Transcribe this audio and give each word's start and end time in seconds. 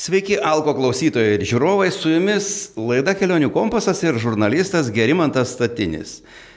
Sveiki, 0.00 0.38
Alko 0.40 0.72
klausytojai 0.72 1.34
ir 1.36 1.42
žiūrovai, 1.44 1.90
su 1.92 2.08
jumis 2.08 2.46
laida 2.72 3.12
Kelionių 3.12 3.50
kompasas 3.52 3.98
ir 4.00 4.16
žurnalistas 4.16 4.86
Gerimantas 4.94 5.52
Statinis. 5.52 6.14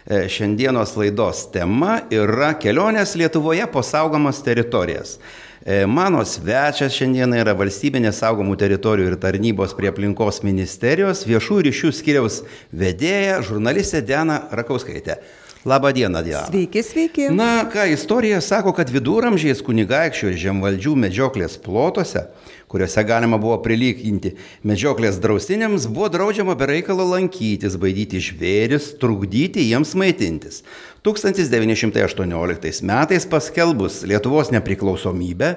E, 0.08 0.30
šiandienos 0.32 0.94
laidos 0.96 1.42
tema 1.52 1.98
yra 2.08 2.54
kelionės 2.56 3.18
Lietuvoje 3.20 3.68
po 3.74 3.84
saugomas 3.84 4.40
teritorijas. 4.46 5.18
E, 5.60 5.82
mano 5.84 6.24
svečias 6.24 6.96
šiandieną 6.96 7.44
yra 7.44 7.52
valstybinės 7.60 8.24
saugomų 8.24 8.56
teritorijų 8.64 9.12
ir 9.12 9.20
tarnybos 9.20 9.76
prie 9.76 9.92
aplinkos 9.92 10.40
ministerijos 10.48 11.28
viešų 11.28 11.66
ryšių 11.68 11.92
skiriaus 12.00 12.46
vedėja, 12.72 13.42
žurnalistė 13.44 14.06
Diana 14.08 14.46
Rakauskaitė. 14.56 15.20
Labą 15.68 15.92
dieną, 15.92 16.24
Diana. 16.24 16.48
Sveiki, 16.48 16.84
sveiki. 16.84 17.30
Na, 17.32 17.68
ką 17.72 17.86
istorija 17.92 18.40
sako, 18.44 18.74
kad 18.76 18.90
viduramžiais 18.92 19.64
kunigaikščių 19.64 20.32
ir 20.32 20.42
žemvaldžių 20.48 20.96
medžioklės 21.06 21.56
plotuose, 21.64 22.26
kuriuose 22.74 23.04
galima 23.06 23.38
buvo 23.38 23.60
prilyginti 23.62 24.34
medžioklės 24.66 25.20
draustiniams, 25.22 25.86
buvo 25.94 26.10
draudžiama 26.10 26.56
be 26.58 26.72
reikalo 26.72 27.06
lankytis, 27.12 27.78
baidyti 27.78 28.22
žvėris, 28.24 28.96
trukdyti 28.98 29.68
jiems 29.68 29.94
maitintis. 30.00 30.64
1918 31.06 32.82
metais 32.88 33.26
paskelbus 33.30 34.02
Lietuvos 34.08 34.50
nepriklausomybę 34.56 35.50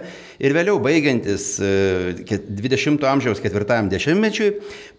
ir 0.42 0.56
vėliau 0.56 0.80
baigiantis 0.82 1.48
20-ojo 1.62 3.06
e, 3.06 3.10
amžiaus 3.14 3.40
ketvirtajam 3.40 3.88
dešimtmečiui 3.92 4.52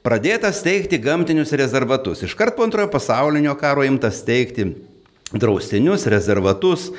pradėta 0.07 0.53
steigti 0.55 0.97
gamtinius 1.03 1.51
rezervatus. 1.59 2.23
Iškart 2.25 2.57
po 2.57 2.65
antrojo 2.65 2.89
pasaulinio 2.95 3.57
karo 3.59 3.83
imtas 3.85 4.23
steigti 4.23 4.71
draustinius, 5.35 6.07
rezervatus, 6.07 6.91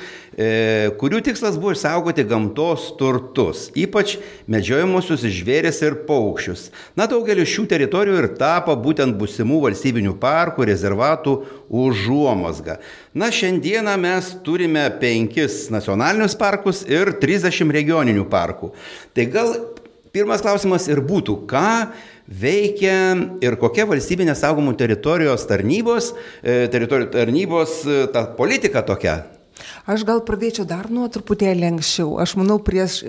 kurių 0.99 1.19
tikslas 1.25 1.57
buvo 1.59 1.73
išsaugoti 1.75 2.23
gamtos 2.23 2.85
turtus, 2.99 3.65
ypač 3.75 4.13
medžiojimusius 4.47 5.25
žvėris 5.35 5.81
ir 5.83 5.97
paukščius. 6.07 6.69
Na, 6.95 7.09
daugelis 7.11 7.49
šių 7.51 7.65
teritorijų 7.73 8.21
ir 8.21 8.27
tapo 8.39 8.75
būtent 8.79 9.17
busimų 9.19 9.57
valstybinių 9.65 10.13
parkų, 10.21 10.69
rezervatų 10.69 11.33
užuomasga. 11.67 12.77
Na, 13.11 13.27
šiandieną 13.35 13.97
mes 13.99 14.29
turime 14.45 14.85
penkis 15.01 15.65
nacionalinius 15.73 16.37
parkus 16.39 16.85
ir 16.87 17.11
30 17.19 17.75
regioninių 17.75 18.23
parkų. 18.31 18.71
Tai 19.17 19.25
gal 19.33 19.51
pirmas 20.15 20.45
klausimas 20.45 20.87
ir 20.87 21.01
būtų, 21.03 21.35
ką 21.49 21.73
veikia 22.29 22.95
ir 23.43 23.57
kokia 23.59 23.87
valstybinės 23.89 24.39
saugomų 24.45 24.77
teritorijos 24.79 25.43
tarnybos, 25.49 26.13
e, 26.43 26.69
teritorijų 26.71 27.11
tarnybos 27.17 27.75
e, 27.83 27.99
ta 28.13 28.23
politika 28.37 28.85
tokia 28.85 29.17
Aš 29.89 30.05
gal 30.07 30.21
pradėčiau 30.25 30.65
dar 30.69 30.89
nuo 30.93 31.07
truputėlį 31.11 31.67
anksčiau. 31.73 32.17
Aš 32.21 32.35
manau, 32.39 32.59
prieš, 32.63 33.01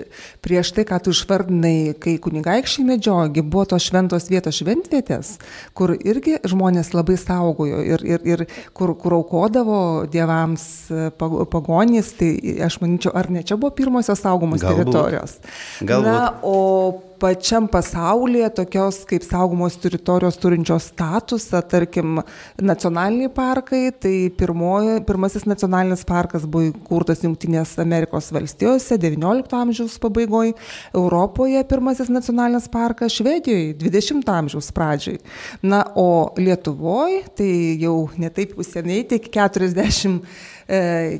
prieš 0.43 0.73
tai, 0.75 0.85
ką 0.89 0.99
tu 1.03 1.13
išvardinai, 1.15 1.93
kai 2.01 2.17
kunigaikščiai 2.21 2.87
medžiogi, 2.87 3.43
buvo 3.45 3.67
tos 3.73 3.87
šventos 3.89 4.29
vietos 4.31 4.61
šventvietės, 4.61 5.35
kur 5.77 5.95
irgi 5.95 6.39
žmonės 6.47 6.93
labai 6.95 7.17
saugojo 7.21 7.83
ir, 7.85 8.05
ir, 8.07 8.25
ir 8.27 8.45
kur, 8.77 8.95
kur 8.99 9.17
aukodavo 9.19 9.81
dievams 10.11 10.65
e, 10.91 11.09
pagonys. 11.19 12.15
Tai 12.19 12.31
aš 12.67 12.81
manyčiau, 12.83 13.15
ar 13.17 13.31
ne 13.33 13.45
čia 13.45 13.59
buvo 13.59 13.73
pirmosios 13.77 14.23
saugomos 14.23 14.63
Galbūt. 14.63 14.83
teritorijos. 14.85 15.39
Galbūt. 15.81 16.09
Na, 16.09 16.27
o 16.43 17.10
pačiam 17.21 17.67
pasaulyje 17.69 18.49
tokios 18.57 19.01
kaip 19.09 19.23
saugomos 19.25 19.75
teritorijos 19.81 20.39
turinčios 20.41 20.87
statusą, 20.89 21.61
tarkim, 21.69 22.21
nacionaliniai 22.57 23.29
parkai, 23.33 23.83
tai 23.93 24.13
pirmoji, 24.37 25.01
pirmasis 25.05 25.45
nacionalinis 25.49 26.01
parkas 26.07 26.47
buvo 26.49 26.71
įkurtas 26.71 27.21
Junktinės 27.25 27.75
Amerikos 27.83 28.31
valstijose 28.33 28.97
XIX 29.01 29.57
amžiaus 29.61 29.99
pabaigoje, 30.01 30.55
Europoje 30.97 31.61
pirmasis 31.69 32.09
nacionalinis 32.13 32.65
parkas, 32.73 33.13
Švedijoje 33.19 33.75
20 33.83 34.33
amžiaus 34.37 34.71
pradžiai. 34.73 35.21
Na, 35.61 35.83
o 35.95 36.31
Lietuvoje 36.41 37.21
tai 37.37 37.51
jau 37.81 37.95
netaip 38.17 38.57
seniai, 38.65 39.05
tik 39.13 39.29
40 39.35 40.25
E, 40.60 40.60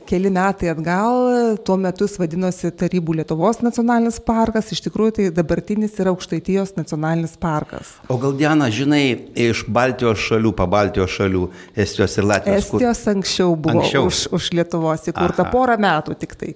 keli 0.07 0.29
metai 0.31 0.69
atgal, 0.72 1.57
tuo 1.66 1.75
metu 1.79 2.06
jis 2.07 2.16
vadinosi 2.22 2.72
Tarybų 2.79 3.17
Lietuvos 3.19 3.59
nacionalinis 3.66 4.22
parkas, 4.23 4.69
iš 4.72 4.84
tikrųjų 4.85 5.16
tai 5.17 5.25
dabartinis 5.35 5.97
yra 6.00 6.13
Aukštaitijos 6.13 6.78
nacionalinis 6.78 7.35
parkas. 7.41 7.97
O 8.07 8.16
gal 8.22 8.38
Diena, 8.39 8.69
žinai, 8.72 9.03
iš 9.35 9.66
Baltijos 9.67 10.23
šalių, 10.29 10.53
pabaltijos 10.56 11.17
šalių, 11.17 11.44
Estijos 11.75 12.16
ir 12.22 12.29
Latvijos. 12.31 12.69
Estijos 12.69 13.03
kur... 13.03 13.13
anksčiau 13.16 13.57
buvo 13.57 13.81
anksčiau. 13.81 14.07
Už, 14.07 14.22
už 14.39 14.50
Lietuvos 14.56 15.12
įkurta 15.12 15.50
porą 15.51 15.75
metų 15.81 16.16
tik 16.23 16.38
tai. 16.39 16.53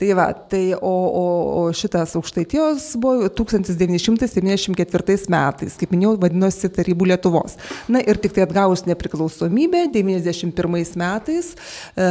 Tai 0.00 0.14
va, 0.16 0.30
tai 0.32 0.72
o, 0.72 0.94
o, 1.20 1.24
o 1.60 1.62
šitas 1.76 2.14
aukštaitijos 2.16 2.94
buvo 2.96 3.26
1974 3.28 5.28
metais, 5.28 5.74
kaip 5.76 5.90
minėjau, 5.92 6.14
vadinosi 6.22 6.70
Tarybų 6.72 7.10
Lietuvos. 7.10 7.58
Na 7.92 8.00
ir 8.00 8.16
tik 8.22 8.32
tai 8.32 8.46
atgavus 8.46 8.86
nepriklausomybę, 8.88 9.82
91 9.92 10.96
metais 11.02 11.50
e, 11.52 12.06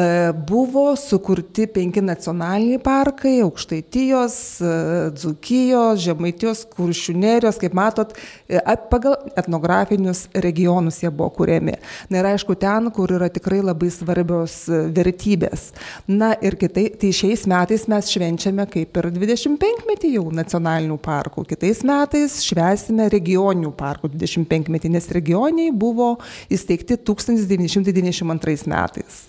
buvo 0.52 0.92
sukurti 1.02 1.66
penki 1.66 2.04
nacionaliniai 2.06 2.78
parkai- 2.86 3.40
aukštaitijos, 3.48 4.38
e, 4.62 4.76
Dzukijos, 5.18 6.06
Žemaitijos, 6.06 6.68
Kuršiunerijos, 6.76 7.58
kaip 7.58 7.74
matot, 7.74 8.14
e, 8.46 8.62
pagal 8.94 9.18
etnografinius 9.34 10.28
regionus 10.36 11.02
jie 11.02 11.10
buvo 11.10 11.34
kuriami. 11.42 11.74
Na 12.14 12.22
ir 12.22 12.30
aišku, 12.36 12.54
ten, 12.54 12.94
kur 12.94 13.10
yra 13.18 13.34
tikrai 13.34 13.66
labai 13.66 13.90
svarbios 13.90 14.70
e, 14.70 14.86
vertybės. 14.94 15.74
Na 16.06 16.36
ir 16.38 16.54
kitai, 16.54 16.94
tai 16.94 17.10
šiais 17.10 17.50
metais 17.50 17.79
metais 17.80 17.88
mes 17.88 18.12
švenčiame 18.12 18.66
kaip 18.68 18.98
ir 19.00 19.08
25-metį 19.14 20.12
jau 20.18 20.26
nacionalinių 20.36 20.98
parkų. 21.00 21.46
Kitais 21.48 21.84
metais 21.88 22.42
švesime 22.44 23.08
regioninių 23.10 23.72
parkų 23.78 24.10
25-metį, 24.12 24.92
nes 24.92 25.08
regioniai 25.16 25.72
buvo 25.72 26.18
įsteigti 26.52 26.98
1992 26.98 28.68
metais. 28.68 29.28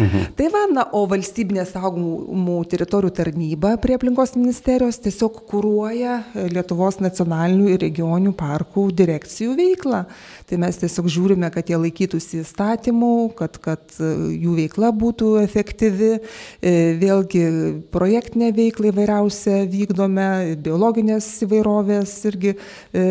Mhm. 0.00 0.32
Tai 0.36 0.46
va, 0.52 0.62
na, 0.72 0.84
o 0.96 1.02
valstybinė 1.10 1.66
saugomų 1.68 2.56
teritorijų 2.72 3.12
tarnyba 3.18 3.74
prie 3.82 3.98
aplinkos 3.98 4.32
ministerijos 4.38 4.96
tiesiog 5.04 5.42
kūruoja 5.50 6.14
Lietuvos 6.54 7.00
nacionalinių 7.04 7.74
ir 7.74 7.82
regioninių 7.84 8.32
parkų 8.38 8.86
direkcijų 8.96 9.56
veiklą. 9.58 10.04
Tai 10.48 10.60
mes 10.62 10.80
tiesiog 10.80 11.10
žiūrime, 11.12 11.50
kad 11.52 11.68
jie 11.68 11.76
laikytųsi 11.82 12.40
įstatymų, 12.40 13.12
kad, 13.38 13.60
kad 13.60 14.00
jų 14.00 14.56
veikla 14.62 14.92
būtų 14.96 15.34
efektyvi. 15.44 16.10
E, 16.16 16.74
vėlgi 17.00 17.44
projektinę 17.92 18.50
veiklą 18.56 18.94
įvairiausią 18.94 19.60
vykdome, 19.70 20.30
biologinės 20.64 21.28
įvairovės 21.44 22.16
irgi 22.32 22.54
e, 22.56 22.58
e, 22.96 23.06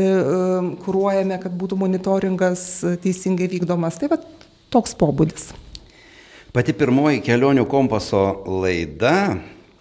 kūruojame, 0.83 1.37
kad 1.45 1.53
būtų 1.61 1.79
monitoringas 1.85 2.67
teisingai 3.05 3.51
vykdomas. 3.53 4.01
Tai 4.01 4.15
va 4.15 4.23
toks 4.73 4.97
pobūdis. 4.97 5.51
Pati 6.49 6.73
pirmoji 6.73 7.21
kelionių 7.21 7.67
kompaso 7.69 8.23
laida, 8.49 9.37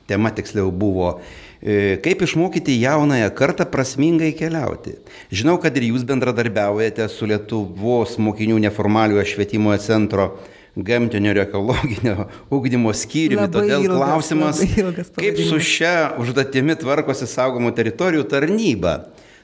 tema 0.09 0.29
tiksliau 0.37 0.69
buvo, 0.69 1.15
e, 1.62 1.97
kaip 2.05 2.21
išmokyti 2.27 2.75
jaunąją 2.83 3.31
kartą 3.39 3.65
prasmingai 3.73 4.34
keliauti. 4.37 4.99
Žinau, 5.33 5.56
kad 5.62 5.77
ir 5.81 5.89
jūs 5.89 6.05
bendradarbiaujate 6.09 7.09
su 7.09 7.29
Lietuvos 7.31 8.19
mokinių 8.21 8.61
neformaliojo 8.67 9.25
švietimo 9.33 9.73
centro 9.81 10.34
gamtinio 10.77 11.33
ir 11.33 11.41
ekologinio 11.47 12.29
ugdymo 12.59 12.93
skyriumi. 12.93 13.49
Todėl 13.49 13.89
ilgas, 13.89 13.97
klausimas, 13.97 14.61
kaip 15.17 15.41
su 15.49 15.62
šia 15.65 15.95
užduotimi 16.21 16.77
tvarkosi 16.79 17.31
saugomų 17.33 17.73
teritorijų 17.81 18.29
tarnyba. 18.29 18.99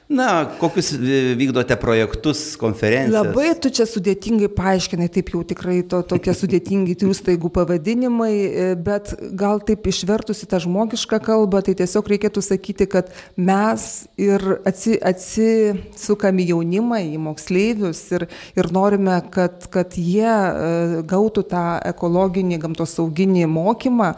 Na, 0.09 0.45
kokius 0.59 0.91
vykdote 1.37 1.73
projektus, 1.81 2.53
konferencijas? 2.61 3.25
Labai 3.25 3.55
tu 3.57 3.71
čia 3.73 3.87
sudėtingai 3.89 4.51
paaiškinai, 4.53 5.07
taip 5.09 5.31
jau 5.33 5.39
tikrai 5.41 5.79
to, 5.89 6.03
tokie 6.05 6.35
sudėtingi 6.41 6.93
tų 7.01 7.09
staigų 7.17 7.49
pavadinimai, 7.55 8.33
e, 8.45 8.67
bet 8.77 9.15
gal 9.33 9.63
taip 9.65 9.87
išvertusi 9.89 10.45
tą 10.51 10.59
žmogišką 10.61 11.17
kalbą, 11.25 11.63
tai 11.65 11.73
tiesiog 11.79 12.11
reikėtų 12.13 12.43
sakyti, 12.45 12.85
kad 12.91 13.09
mes 13.33 14.05
ir 14.21 14.45
atsi, 14.69 14.93
atsisukame 15.01 16.45
jaunimą 16.51 17.01
į 17.07 17.17
moksleivius 17.25 18.03
ir, 18.13 18.27
ir 18.53 18.69
norime, 18.77 19.17
kad, 19.33 19.65
kad 19.73 19.97
jie 19.97 20.29
e, 20.29 21.01
gautų 21.09 21.47
tą 21.49 21.65
ekologinį, 21.95 22.61
gamtosauginį 22.67 23.47
mokymą 23.49 24.11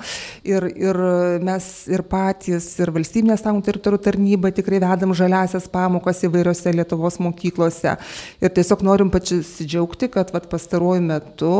ir, 0.43 0.67
ir 0.75 1.01
mes 1.47 1.71
ir 1.87 2.03
patys, 2.11 2.73
ir 2.83 2.91
valstybinės 2.91 3.47
sąjungų 3.47 3.69
teritorijų 3.71 4.03
tarnyba 4.11 4.51
tikrai 4.51 4.83
vedam 4.83 5.15
žaliasias 5.15 5.71
pamokas 5.77 6.23
įvairiose 6.25 6.73
Lietuvos 6.73 7.21
mokyklose. 7.21 7.95
Ir 8.41 8.53
tiesiog 8.57 8.83
norim 8.87 9.13
pasidžiaugti, 9.13 10.09
kad 10.17 10.33
vat, 10.35 10.49
pastaruoju 10.51 11.05
metu, 11.05 11.55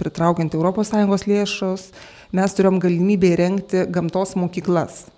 pritraukiant 0.00 0.54
ES 0.54 1.26
lėšos, 1.30 1.88
mes 2.36 2.54
turėjom 2.54 2.78
galimybę 2.82 3.34
įrengti 3.34 3.86
gamtos 3.90 4.36
mokyklas. 4.38 5.08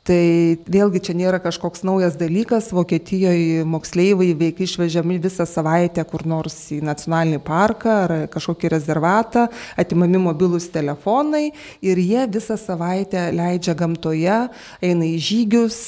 Tai 0.00 0.56
vėlgi 0.64 1.02
čia 1.04 1.12
nėra 1.12 1.38
kažkoks 1.44 1.82
naujas 1.84 2.14
dalykas. 2.16 2.70
Vokietijoje 2.72 3.66
moksleiviai 3.68 4.32
veikia 4.32 4.64
išvežiami 4.64 5.18
visą 5.20 5.44
savaitę 5.44 6.06
kur 6.08 6.24
nors 6.24 6.56
į 6.72 6.78
nacionalinį 6.88 7.40
parką 7.44 7.96
ar 8.06 8.14
kažkokį 8.32 8.70
rezervatą, 8.72 9.42
atimami 9.76 10.22
mobilus 10.24 10.70
telefonai 10.72 11.50
ir 11.84 12.00
jie 12.00 12.24
visą 12.32 12.56
savaitę 12.56 13.26
leidžia 13.36 13.74
gamtoje, 13.76 14.38
eina 14.80 15.04
į 15.04 15.20
žygius, 15.26 15.78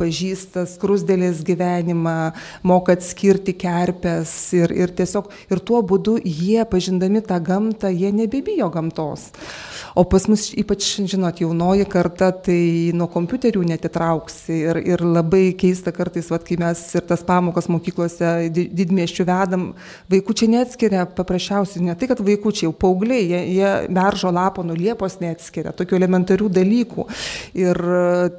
pažįsta 0.00 0.64
skrusdėlės 0.72 1.44
gyvenimą, 1.44 2.32
moka 2.64 2.96
atskirti 2.96 3.52
kerpės 3.60 4.32
ir, 4.56 4.72
ir 4.72 4.96
tiesiog 4.96 5.28
ir 5.52 5.60
tuo 5.60 5.82
būdu 5.84 6.16
jie, 6.24 6.62
pažindami 6.64 7.20
tą 7.20 7.42
gamtą, 7.44 7.92
jie 7.92 8.08
nebebijo 8.08 8.72
gamtos. 8.72 9.28
O 9.94 10.02
pas 10.08 10.24
mus 10.26 10.48
ypač, 10.58 10.82
žinot, 11.06 11.38
jaunoji 11.38 11.84
karta, 11.86 12.32
tai 12.32 12.90
nuo 12.96 13.06
kompiuterių 13.34 13.64
netitrauksi. 13.66 14.54
Ir, 14.54 14.78
ir 14.86 15.02
labai 15.02 15.54
keista 15.58 15.92
kartais, 15.92 16.30
vat, 16.30 16.44
kai 16.46 16.56
mes 16.60 16.80
ir 16.94 17.02
tas 17.06 17.24
pamokas 17.26 17.68
mokyklose 17.68 18.48
didmieščių 18.54 19.26
vedam, 19.26 19.64
vaikučiai 20.10 20.52
neatskiria, 20.54 21.04
paprasčiausiai, 21.16 21.82
ne 21.84 21.94
tai, 21.98 22.08
kad 22.10 22.22
vaikučiai, 22.22 22.68
jau 22.68 22.74
paaugliai, 22.78 23.24
jie, 23.26 23.40
jie 23.56 23.72
beržo 23.94 24.30
lapo 24.30 24.62
nuo 24.62 24.76
liepos 24.78 25.18
neatskiria, 25.22 25.74
tokių 25.74 25.98
elementarių 25.98 26.50
dalykų. 26.54 27.06
Ir 27.58 27.80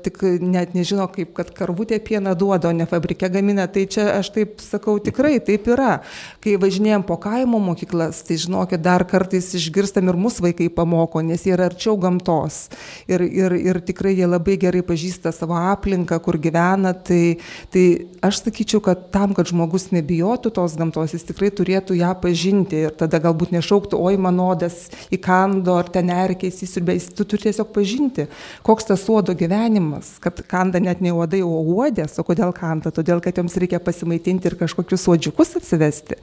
tik 0.06 0.22
net 0.42 0.76
nežino, 0.78 1.10
kaip, 1.12 1.34
kad 1.36 1.52
karvutė 1.56 2.00
pieną 2.00 2.36
duoda, 2.40 2.72
o 2.72 2.76
ne 2.76 2.88
fabrike 2.90 3.30
gamina. 3.34 3.68
Tai 3.68 3.86
čia 3.92 4.08
aš 4.20 4.32
taip 4.36 4.64
sakau, 4.64 4.98
tikrai 5.04 5.38
taip 5.44 5.68
yra. 5.72 6.00
Kai 6.44 6.56
važinėjom 6.62 7.06
po 7.08 7.20
kaimo 7.22 7.60
mokyklas, 7.64 8.24
tai 8.28 8.40
žinokit, 8.40 8.84
dar 8.86 9.04
kartais 9.10 9.52
išgirstam 9.58 10.08
ir 10.12 10.20
mūsų 10.20 10.50
vaikai 10.50 10.70
pamoko, 10.74 11.24
nes 11.26 11.44
jie 11.46 11.56
yra 11.58 11.70
arčiau 11.72 11.98
gamtos. 12.00 12.66
Ir, 13.12 13.26
ir, 13.26 13.58
ir 13.60 13.82
tikrai 13.86 14.16
jie 14.16 14.30
labai 14.30 14.56
gerai 14.62 14.85
pažįsta 14.86 15.34
savo 15.36 15.58
aplinką, 15.58 16.20
kur 16.24 16.38
gyvena. 16.42 16.94
Tai, 16.96 17.38
tai 17.74 17.86
aš 18.26 18.44
sakyčiau, 18.46 18.82
kad 18.86 19.08
tam, 19.14 19.36
kad 19.38 19.50
žmogus 19.52 19.90
nebijotų 19.94 20.54
tos 20.56 20.78
gamtos, 20.80 21.16
jis 21.16 21.28
tikrai 21.28 21.52
turėtų 21.56 21.98
ją 22.00 22.14
pažinti. 22.22 22.86
Ir 22.88 22.96
tada 22.98 23.20
galbūt 23.24 23.54
nešauktų, 23.56 24.00
oi 24.00 24.20
manodas 24.22 24.86
įkando, 25.14 25.78
ar 25.82 25.92
ten 25.92 26.12
erkės 26.14 26.62
įsirbės. 26.66 27.10
Tu 27.18 27.28
turi 27.28 27.50
tiesiog 27.50 27.72
pažinti, 27.76 28.28
koks 28.66 28.90
tas 28.92 29.06
uodo 29.12 29.36
gyvenimas. 29.38 30.16
Kad 30.24 30.44
kanda 30.50 30.82
net 30.84 31.04
ne 31.04 31.14
uodai, 31.16 31.42
o 31.46 31.62
uodės. 31.76 32.18
O 32.22 32.28
kodėl 32.28 32.54
kanda? 32.56 32.94
Todėl, 32.96 33.22
kad 33.24 33.38
joms 33.38 33.58
reikia 33.62 33.82
pasimaitinti 33.84 34.50
ir 34.50 34.58
kažkokius 34.60 35.08
uodžiukus 35.12 35.56
atsivesti. 35.60 36.20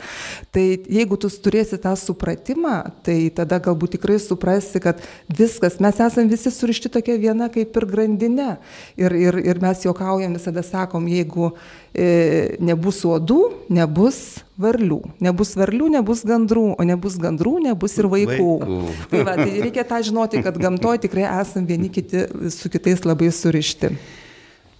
Tai 0.55 0.67
jeigu 0.93 1.19
tu 1.20 1.31
turėsi 1.43 1.79
tą 1.82 1.94
supratimą, 1.99 2.76
tai 3.06 3.17
tada 3.35 3.59
galbūt 3.62 3.97
tikrai 3.97 4.19
suprasi, 4.23 4.81
kad 4.82 5.03
viskas, 5.29 5.79
mes 5.82 6.00
esame 6.00 6.31
visi 6.32 6.53
surišti 6.53 6.93
tokia 6.93 7.19
viena 7.20 7.49
kaip 7.53 7.76
ir 7.76 7.88
grandinė. 7.88 8.51
Ir, 9.00 9.14
ir, 9.16 9.38
ir 9.43 9.60
mes 9.62 9.84
juokaujam 9.87 10.34
visada 10.38 10.64
sakom, 10.66 11.06
jeigu 11.10 11.50
e, 11.94 12.56
nebus 12.62 13.02
uodų, 13.08 13.40
nebus 13.72 14.22
varlių. 14.62 15.00
Nebus 15.25 15.54
varlių, 15.58 15.90
nebus 15.96 16.25
gandrų, 16.28 16.66
o 16.78 16.88
nebus 16.88 17.19
gandrų, 17.20 17.58
nebus 17.69 17.99
ir 17.99 18.10
vaikų. 18.12 18.50
vaikų. 18.64 18.96
Tai, 19.12 19.22
va, 19.28 19.37
tai 19.43 19.60
reikia 19.66 19.87
tą 19.88 20.02
žinoti, 20.08 20.43
kad 20.44 20.58
gamtoje 20.60 21.04
tikrai 21.06 21.28
esame 21.28 21.70
vieni 21.70 21.93
kiti 21.93 22.26
su 22.52 22.72
kitais 22.72 23.06
labai 23.08 23.32
surišti. 23.34 23.94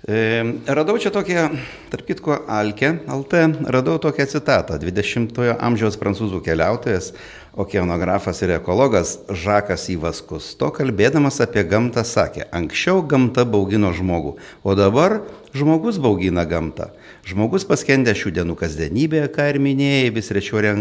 E, 0.03 0.43
radau 0.67 0.97
čia 0.99 1.13
tokią, 1.15 1.45
tarp 1.93 2.09
kitko, 2.09 2.35
Alke, 2.51 2.89
LT, 3.07 3.43
radau 3.71 4.01
tokią 4.03 4.27
citatą. 4.33 4.75
20-ojo 4.83 5.55
amžiaus 5.63 5.99
prancūzų 6.01 6.41
keliautojas 6.43 7.13
okeanografas 7.53 8.41
ir 8.43 8.55
ekologas 8.57 9.19
Žakas 9.29 9.85
Įvaskus. 9.93 10.53
To 10.57 10.71
kalbėdamas 10.73 11.37
apie 11.45 11.65
gamtą 11.69 12.05
sakė, 12.07 12.47
anksčiau 12.49 13.03
gamta 13.05 13.45
baugino 13.45 13.93
žmogų, 13.93 14.39
o 14.65 14.77
dabar 14.79 15.21
žmogus 15.53 15.99
baugina 16.01 16.47
gamtą. 16.49 16.89
Žmogus 17.29 17.67
paskendė 17.69 18.15
šių 18.17 18.33
dienų 18.39 18.57
kasdienybėje, 18.59 19.29
ką 19.37 19.51
ir 19.53 19.61
minėjai, 19.63 20.13
vis 20.17 20.33
rečiau, 20.33 20.63
e, 20.65 20.77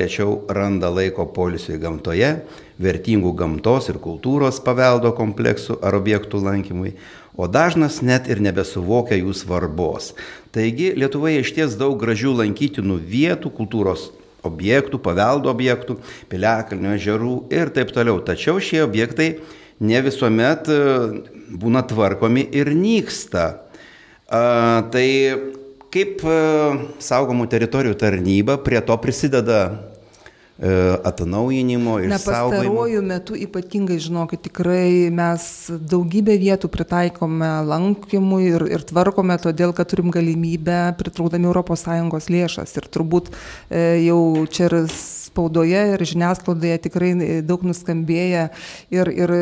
rečiau 0.00 0.38
randa 0.48 0.88
laiko 0.88 1.28
polisiui 1.28 1.76
gamtoje, 1.82 2.38
vertingų 2.80 3.34
gamtos 3.36 3.90
ir 3.92 4.00
kultūros 4.00 4.62
paveldo 4.64 5.12
kompleksų 5.12 5.76
ar 5.84 6.00
objektų 6.00 6.40
lankymui, 6.40 6.96
o 7.36 7.46
dažnas 7.48 8.00
net 8.00 8.32
ir 8.32 8.40
nebesuvokia 8.40 9.20
jų 9.20 9.36
svarbos. 9.36 10.14
Taigi 10.52 10.92
Lietuvoje 10.96 11.44
iš 11.44 11.52
ties 11.52 11.76
daug 11.76 12.00
gražių 12.00 12.32
lankytinų 12.40 12.96
vietų, 12.96 13.52
kultūros 13.52 14.10
objektų, 14.46 15.00
paveldo 15.02 15.50
objektų, 15.52 15.98
piliakalnių 16.32 16.94
ežerų 16.96 17.34
ir 17.54 17.72
taip 17.74 17.92
toliau. 17.94 18.20
Tačiau 18.24 18.60
šie 18.62 18.82
objektai 18.84 19.28
ne 19.82 20.02
visuomet 20.04 20.70
e, 20.72 20.80
būna 21.62 21.84
tvarkomi 21.88 22.48
ir 22.54 22.72
nyksta. 22.76 23.46
A, 24.32 24.42
tai 24.92 25.06
kaip 25.92 26.26
e, 26.26 26.36
saugomų 27.02 27.48
teritorijų 27.52 27.98
tarnyba 28.00 28.58
prie 28.64 28.80
to 28.84 28.98
prisideda 29.02 29.62
E, 29.70 29.91
atnaujinimo 31.04 31.96
ir 32.04 32.12
Na, 32.12 32.18
pastaruoju 32.22 33.00
metu 33.02 33.34
ypatingai, 33.38 33.96
žinokit, 34.02 34.44
tikrai 34.46 35.08
mes 35.14 35.46
daugybę 35.70 36.36
vietų 36.38 36.70
pritaikome 36.70 37.50
lankymui 37.66 38.44
ir, 38.50 38.66
ir 38.76 38.84
tvarkome, 38.86 39.38
todėl 39.42 39.72
kad 39.74 39.90
turim 39.90 40.12
galimybę 40.14 40.94
pritraukdami 41.00 41.50
ES 41.50 42.28
lėšas. 42.30 42.76
Ir 42.78 42.86
turbūt 42.92 43.32
e, 43.32 44.04
jau 44.04 44.20
čia 44.52 44.68
ir 44.68 44.78
spaudoje 45.32 45.80
ir 45.94 46.04
žiniasklaidoje 46.04 46.78
tikrai 46.86 47.12
daug 47.46 47.64
nuskambėję 47.64 48.44
ir, 48.92 49.10
ir 49.10 49.32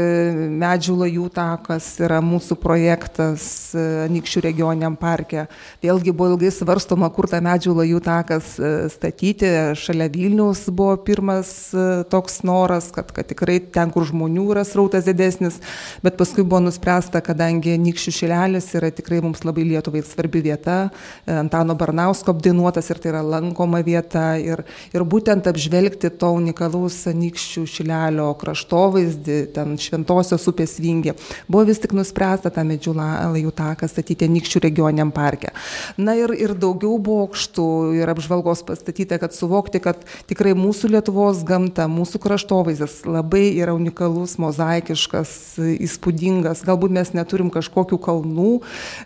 medžių 0.63 0.97
lajų 1.03 1.27
takas 1.35 1.89
yra 2.03 2.21
mūsų 2.23 2.57
projektas 2.63 3.45
e, 3.75 3.87
Nikščių 4.15 4.45
regioniam 4.47 4.97
parke. 5.01 5.49
Vėlgi 5.83 6.15
buvo 6.15 6.35
ilgai 6.35 6.53
svarstoma, 6.55 7.11
kur 7.15 7.29
tą 7.31 7.43
medžių 7.45 7.75
lajų 7.83 8.03
takas 8.07 8.55
e, 8.59 8.73
statyti. 8.93 9.51
Šalia 9.81 10.11
Vilnius 10.13 10.69
buvo 10.71 10.95
pirmas 11.11 11.75
e, 11.75 12.05
toks 12.11 12.43
noras, 12.47 12.91
kad, 12.95 13.11
kad 13.15 13.27
tikrai 13.27 13.59
ten, 13.75 13.91
kur 13.91 14.07
žmonių 14.07 14.47
yra 14.55 14.63
srautas 14.67 15.09
didesnis, 15.09 15.59
bet 16.05 16.19
paskui 16.21 16.45
buvo 16.47 16.63
nuspręsta, 16.69 17.23
kadangi 17.25 17.75
Nikščių 17.81 18.15
šilelis 18.15 18.71
yra 18.79 18.93
tikrai 18.95 19.19
mums 19.25 19.43
labai 19.47 19.67
Lietuvai 19.67 20.05
svarbi 20.07 20.45
vieta, 20.45 20.79
Antano 21.27 21.75
Barnausko 21.79 22.35
apdainuotas 22.35 22.91
ir 22.93 23.01
tai 23.03 23.13
yra 23.15 23.23
lankoma 23.27 23.81
vieta 23.87 24.35
ir, 24.39 24.63
ir 24.95 25.05
būtent 25.05 25.49
apžvelgti 25.51 26.13
to 26.21 26.31
unikalaus 26.37 27.01
anykščių 27.11 27.65
šilelio 27.71 28.29
kraštovaizdį, 28.41 29.39
ten 29.57 29.75
šventosios 29.81 30.47
upės 30.51 30.77
vingį. 30.83 31.17
Buvo 31.51 31.67
vis 31.69 31.83
tik 31.83 31.95
nuspręsta 31.97 32.53
tą 32.55 32.65
medžių 32.69 32.95
lajų 33.01 33.55
taką 33.57 33.89
statyti 33.91 34.29
anykščių 34.31 34.65
regioniam 34.67 35.11
parke. 35.15 35.51
Na 35.99 36.15
ir, 36.19 36.35
ir 36.37 36.55
daugiau 36.59 36.99
bokštų 37.03 37.69
ir 37.99 38.15
apžvalgos 38.15 38.63
pastatyta, 38.69 39.19
kad 39.23 39.35
suvokti, 39.37 39.83
kad 39.83 40.05
tikrai 40.31 40.55
mūsų 40.59 40.90
Lietuvos 40.91 41.43
gamta, 41.47 41.87
mūsų 41.91 42.19
kraštovaizdis 42.23 43.01
labai 43.07 43.53
yra 43.61 43.75
unikalus, 43.77 44.37
mozaikiškas, 44.43 45.33
įspūdingas. 45.87 46.65
Galbūt 46.67 46.95
mes 46.97 47.13
neturim 47.15 47.51
kažkokių 47.55 47.99
kalnų, 48.03 48.53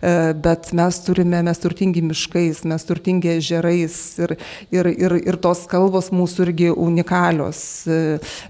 e, 0.01 0.15
bet 0.47 0.71
mes 0.77 1.01
turime, 1.05 1.43
mes 1.45 1.61
turtingi 1.61 2.03
miškais, 2.05 2.63
mes 2.69 2.87
turtingi 2.89 3.35
ežerais 3.37 3.99
ir, 4.23 4.37
ir, 4.75 4.89
ir, 4.93 5.17
ir 5.21 5.39
tos 5.43 5.65
kalvos 5.71 6.11
mūsų 6.15 6.49
irgi 6.49 6.71
unikalios. 6.73 7.61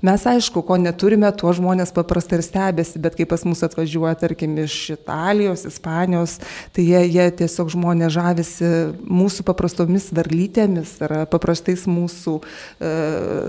Mes 0.04 0.26
aišku, 0.34 0.62
ko 0.66 0.78
neturime, 0.80 1.30
tuo 1.34 1.52
žmonės 1.56 1.94
paprastai 1.96 2.38
ir 2.40 2.46
stebėsi, 2.46 3.02
bet 3.02 3.18
kai 3.18 3.26
pas 3.30 3.44
mus 3.48 3.64
atvažiuoja, 3.66 4.14
tarkim, 4.22 4.56
iš 4.62 4.78
Italijos, 4.96 5.66
Ispanijos, 5.68 6.38
tai 6.74 6.86
jie, 6.86 7.02
jie 7.16 7.28
tiesiog 7.42 7.72
žmonės 7.74 8.14
žavisi 8.14 8.72
mūsų 9.02 9.46
paprastomis 9.48 10.10
varlytėmis 10.14 10.96
ar 11.04 11.16
paprastais 11.30 11.86
mūsų 11.90 12.38
e, 12.40 12.94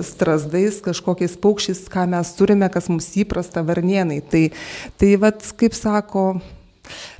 strasdais, 0.06 0.82
kažkokiais 0.86 1.38
paukščiais, 1.42 1.86
ką 1.92 2.06
mes 2.16 2.34
turime, 2.38 2.70
kas 2.74 2.90
mums 2.92 3.12
įprasta 3.20 3.64
varnienai. 3.66 4.22
Tai, 4.32 4.44
tai 5.02 5.16
vad, 5.22 5.42
kaip 5.60 5.78
sako, 5.78 6.26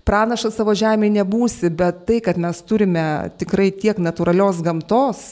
pranašas 0.08 0.58
savo 0.58 0.76
žemėje 0.78 1.18
nebūsi, 1.20 1.72
bet 1.74 2.06
tai, 2.10 2.22
kad 2.26 2.40
mes 2.42 2.62
turime 2.68 3.06
tikrai 3.40 3.72
tiek 3.74 4.00
natūralios 4.02 4.62
gamtos, 4.66 5.26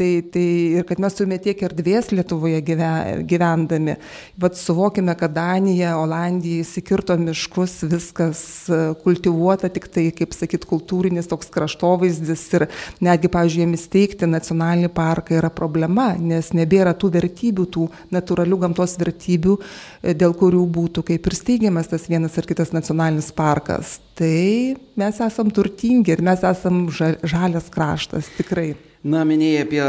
Tai, 0.00 0.22
tai 0.32 0.42
ir 0.78 0.84
kad 0.88 1.00
mes 1.02 1.12
turime 1.12 1.36
tiek 1.44 1.58
erdvės 1.66 2.06
Lietuvoje 2.14 2.62
gyvendami. 2.64 3.98
Vat 4.40 4.56
suvokime, 4.56 5.12
kad 5.20 5.34
Danija, 5.36 5.90
Olandija 6.00 6.62
įsikirto 6.64 7.18
miškus, 7.20 7.74
viskas 7.90 8.40
e, 8.72 8.78
kultivuota, 9.02 9.68
tik 9.68 9.90
tai, 9.92 10.06
kaip 10.16 10.32
sakyt, 10.32 10.64
kultūrinis 10.70 11.28
toks 11.28 11.52
kraštovaizdis 11.52 12.46
ir 12.56 12.66
netgi, 13.04 13.28
pavyzdžiui, 13.28 13.66
jiems 13.66 13.86
steigti 13.90 14.30
nacionalinį 14.30 14.88
parką 14.96 15.36
yra 15.36 15.52
problema, 15.52 16.14
nes 16.16 16.48
nebėra 16.56 16.96
tų 16.96 17.12
vertybių, 17.20 17.68
tų 17.76 17.90
natūralių 18.16 18.62
gamtos 18.64 18.96
vertybių, 19.04 19.60
e, 19.60 20.16
dėl 20.16 20.32
kurių 20.32 20.64
būtų 20.80 21.04
kaip 21.12 21.28
ir 21.28 21.42
steigiamas 21.44 21.92
tas 21.92 22.08
vienas 22.08 22.40
ar 22.40 22.48
kitas 22.48 22.72
nacionalinis 22.72 23.34
parkas. 23.36 23.98
Tai 24.16 24.76
mes 24.96 25.26
esam 25.28 25.52
turtingi 25.52 26.16
ir 26.16 26.24
mes 26.24 26.40
esam 26.40 26.86
žalias 26.88 27.68
kraštas, 27.68 28.32
tikrai. 28.40 28.70
Na, 29.00 29.22
minėjai 29.24 29.60
apie 29.64 29.80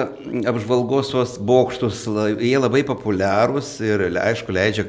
apžvalgos 0.48 1.10
tuos 1.12 1.34
bokštus, 1.36 2.06
jie 2.40 2.56
labai 2.56 2.86
populiarūs 2.88 3.74
ir, 3.84 4.06
aišku, 4.16 4.54
leidžia 4.56 4.86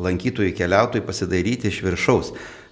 lankytojui 0.00 0.54
keliautojui 0.56 1.04
pasidaryti 1.04 1.68
iš 1.68 1.82
viršaus. 1.84 2.30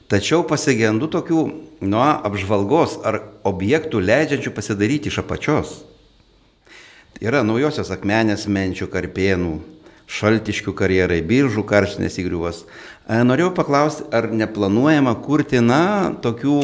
Tačiau 0.08 0.46
pasigendu 0.48 1.10
tokių 1.12 1.42
nuo 1.84 2.06
apžvalgos 2.24 2.94
ar 3.04 3.18
objektų 3.44 4.00
leidžiančių 4.08 4.54
pasidaryti 4.56 5.12
iš 5.12 5.20
apačios. 5.20 5.74
Yra 7.20 7.42
naujosios 7.44 7.92
akmenės 7.92 8.46
menčių 8.48 8.88
karpienų, 8.88 9.52
šaltiškių 10.08 10.72
karjerai, 10.80 11.20
biržų 11.20 11.66
karštinės 11.68 12.16
įgriuvas. 12.22 12.62
E, 13.04 13.20
norėjau 13.20 13.50
paklausti, 13.58 14.08
ar 14.16 14.30
neplanuojama 14.32 15.12
kurti, 15.28 15.60
na, 15.60 16.14
tokių 16.24 16.56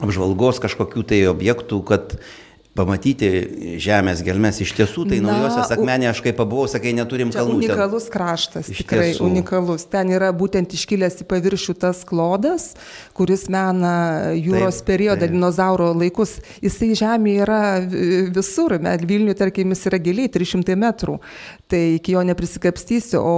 apžvalgos 0.00 0.62
kažkokių 0.64 1.04
tai 1.12 1.22
objektų, 1.28 1.84
kad 1.84 2.16
pamatyti 2.76 3.30
žemės 3.82 4.22
gelmes. 4.26 4.60
Iš 4.62 4.74
tiesų, 4.76 5.06
tai 5.10 5.20
Na, 5.24 5.32
naujosios 5.32 5.72
akmenė, 5.74 6.10
aš 6.10 6.22
kaip 6.24 6.36
pabuvau, 6.38 6.66
sakai, 6.70 6.92
neturim 6.96 7.32
kalnų. 7.34 7.58
Unikalus 7.60 8.08
kraštas, 8.12 8.70
tikrai 8.70 9.12
tiesų. 9.12 9.26
unikalus. 9.30 9.86
Ten 9.92 10.12
yra 10.14 10.32
būtent 10.36 10.76
iškilęs 10.76 11.22
į 11.24 11.28
paviršių 11.30 11.76
tas 11.86 12.02
klodas, 12.08 12.68
kuris 13.16 13.46
mena 13.52 13.94
jūros 14.36 14.80
taip, 14.80 14.88
periodą, 14.90 15.24
taip. 15.24 15.34
dinozauro 15.34 15.90
laikus. 15.96 16.36
Jisai 16.64 16.92
žemė 16.98 17.36
yra 17.46 17.60
visur, 18.36 18.76
Vilniuje, 19.06 19.36
tarkim, 19.38 19.72
jis 19.74 19.86
yra 19.90 20.00
giliai 20.02 20.30
300 20.32 20.76
metrų. 20.80 21.18
Tai 21.70 21.80
iki 21.96 22.14
jo 22.14 22.22
neprisikapstysiu, 22.26 23.18
o 23.18 23.36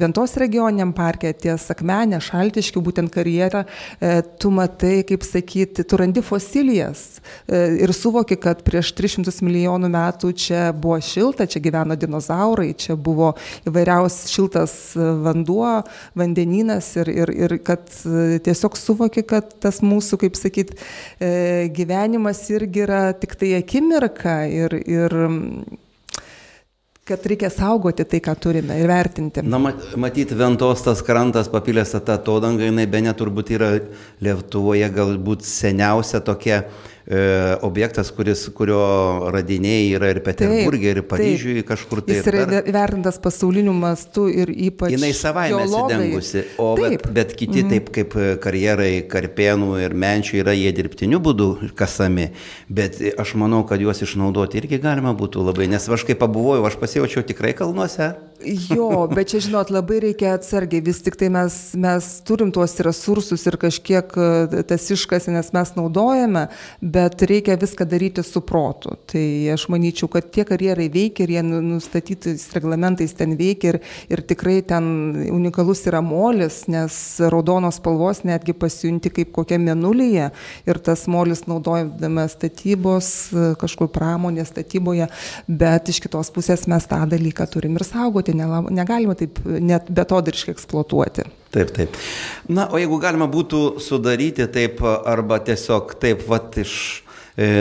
Ventos 0.00 0.34
regioniam 0.40 0.90
parke 0.96 1.30
ties 1.38 1.68
akmenė, 1.70 2.18
šaltiškių, 2.24 2.82
būtent 2.88 3.12
karjerą, 3.14 3.64
e, 4.00 4.16
tu 4.42 4.50
matai, 4.54 5.04
kaip 5.06 5.22
sakyti, 5.26 5.84
tu 5.86 6.00
randi 6.00 6.24
fosilijas 6.24 7.04
e, 7.46 7.60
ir 7.84 7.94
suvoki, 7.94 8.38
kad 8.40 8.64
prie 8.66 8.77
prieš 8.78 8.92
300 8.94 9.42
milijonų 9.42 9.88
metų 9.90 10.30
čia 10.38 10.60
buvo 10.72 10.98
šilta, 11.02 11.48
čia 11.50 11.60
gyveno 11.62 11.96
dinozaurai, 11.98 12.70
čia 12.78 12.94
buvo 12.94 13.32
įvairiaus 13.66 14.28
šiltas 14.30 14.74
vanduo, 14.94 15.82
vandeninas 16.18 16.92
ir, 17.00 17.10
ir, 17.10 17.32
ir 17.34 17.56
kad 17.66 17.90
e, 18.06 18.38
tiesiog 18.44 18.78
suvoki, 18.78 19.24
kad 19.26 19.50
tas 19.62 19.82
mūsų, 19.82 20.20
kaip 20.22 20.38
sakyt, 20.38 20.76
e, 21.18 21.68
gyvenimas 21.74 22.44
irgi 22.54 22.86
yra 22.86 23.02
tik 23.18 23.34
tai 23.40 23.56
akimirka 23.58 24.40
ir, 24.46 24.78
ir 24.86 25.18
kad 27.08 27.24
reikia 27.26 27.48
saugoti 27.50 28.04
tai, 28.04 28.20
ką 28.20 28.34
turime 28.38 28.76
ir 28.78 28.90
vertinti. 28.90 29.42
Na, 29.42 29.58
matyti, 29.58 30.36
Ventos 30.38 30.84
tas 30.84 31.00
krantas 31.02 31.48
papilęs 31.50 31.96
tą 31.96 32.18
atodangą, 32.18 32.68
jinai 32.68 32.86
be 32.90 33.00
net 33.06 33.18
turbūt 33.18 33.54
yra 33.56 33.72
Lietuvoje 34.24 34.90
galbūt 34.92 35.46
seniausia 35.48 36.20
tokia 36.24 36.66
objektas, 37.62 38.10
kuris, 38.12 38.42
kurio 38.52 39.30
radiniai 39.32 39.86
yra 39.96 40.10
ir 40.12 40.20
Peterburgė, 40.24 40.90
ir 40.92 41.00
Paryžiuje 41.08 41.64
kažkur 41.68 42.02
tai. 42.04 42.18
Jis 42.18 42.28
yra 42.28 42.44
dar... 42.50 42.68
vertintas 42.74 43.16
pasauliniu 43.22 43.72
mastu 43.72 44.26
ir 44.28 44.52
ypač. 44.52 44.92
Jinai 44.92 45.14
savaime 45.16 45.62
atsidengusi, 45.64 46.44
o 46.60 46.74
bet, 46.76 47.08
bet 47.16 47.32
kiti 47.38 47.64
mm. 47.64 47.72
taip 47.72 47.90
kaip 47.96 48.16
karjerai 48.44 48.92
Karpenų 49.08 49.78
ir 49.86 49.96
Menčių 49.96 50.42
yra 50.42 50.52
jie 50.56 50.72
dirbtiniu 50.76 51.22
būdu 51.24 51.50
kasami, 51.78 52.30
bet 52.68 53.00
aš 53.16 53.36
manau, 53.40 53.64
kad 53.68 53.80
juos 53.80 54.04
išnaudoti 54.04 54.60
irgi 54.60 54.82
galima 54.82 55.16
būtų 55.16 55.48
labai, 55.48 55.70
nes 55.72 55.88
aš 55.88 56.04
kaip 56.08 56.20
pabuvojau, 56.20 56.66
aš 56.68 56.76
pasijaučiau 56.82 57.24
tikrai 57.24 57.56
kalnuose. 57.56 58.12
Jo, 58.46 59.08
bet 59.10 59.32
čia, 59.32 59.40
žinot, 59.42 59.70
labai 59.74 59.98
reikia 60.02 60.36
atsargiai, 60.36 60.82
vis 60.84 61.00
tik 61.02 61.16
tai 61.18 61.26
mes, 61.32 61.54
mes 61.74 62.06
turim 62.26 62.52
tuos 62.54 62.76
resursus 62.86 63.42
ir 63.50 63.56
kažkiek 63.58 64.12
e, 64.14 64.60
tas 64.68 64.84
iškasinės 64.94 65.50
mes 65.56 65.72
naudojame, 65.74 66.44
bet 66.78 67.24
reikia 67.26 67.56
viską 67.58 67.86
daryti 67.90 68.22
su 68.22 68.42
protu. 68.46 68.94
Tai 69.10 69.24
aš 69.54 69.64
manyčiau, 69.74 70.06
kad 70.12 70.28
tie 70.30 70.44
karjerai 70.46 70.86
veikia 70.94 71.26
ir 71.26 71.32
jie 71.34 71.42
nu, 71.48 71.58
nustatytais 71.66 72.44
reglamentais 72.54 73.16
ten 73.18 73.34
veikia 73.40 73.72
ir, 73.72 73.80
ir 74.06 74.22
tikrai 74.30 74.60
ten 74.70 74.86
unikalus 75.34 75.82
yra 75.90 75.98
molis, 76.04 76.60
nes 76.70 77.00
raudonos 77.18 77.80
spalvos 77.82 78.22
netgi 78.28 78.54
pasijunti 78.54 79.12
kaip 79.18 79.34
kokia 79.34 79.58
menulyje 79.58 80.30
ir 80.68 80.82
tas 80.86 81.08
molis 81.10 81.42
naudojame 81.50 82.28
statybos, 82.30 83.10
e, 83.34 83.50
kažkur 83.58 83.90
pramonės 83.98 84.54
statyboje, 84.54 85.10
bet 85.50 85.90
iš 85.90 86.04
kitos 86.06 86.30
pusės 86.30 86.68
mes 86.70 86.86
tą 86.86 87.02
dalyką 87.10 87.50
turim 87.50 87.74
ir 87.74 87.88
saugoti 87.88 88.27
eksploatuoti, 88.36 88.62
negalima 88.74 89.16
taip 89.18 89.40
net 89.44 89.90
betodariškai 89.94 90.54
eksploatuoti. 90.56 91.26
Taip, 91.54 91.72
taip. 91.76 91.96
Na, 92.52 92.68
o 92.68 92.80
jeigu 92.80 92.98
galima 93.00 93.28
būtų 93.30 93.80
sudaryti 93.80 94.46
taip 94.52 94.82
arba 94.84 95.40
tiesiog 95.44 95.94
taip, 96.02 96.26
va, 96.28 96.42
iš 96.60 96.74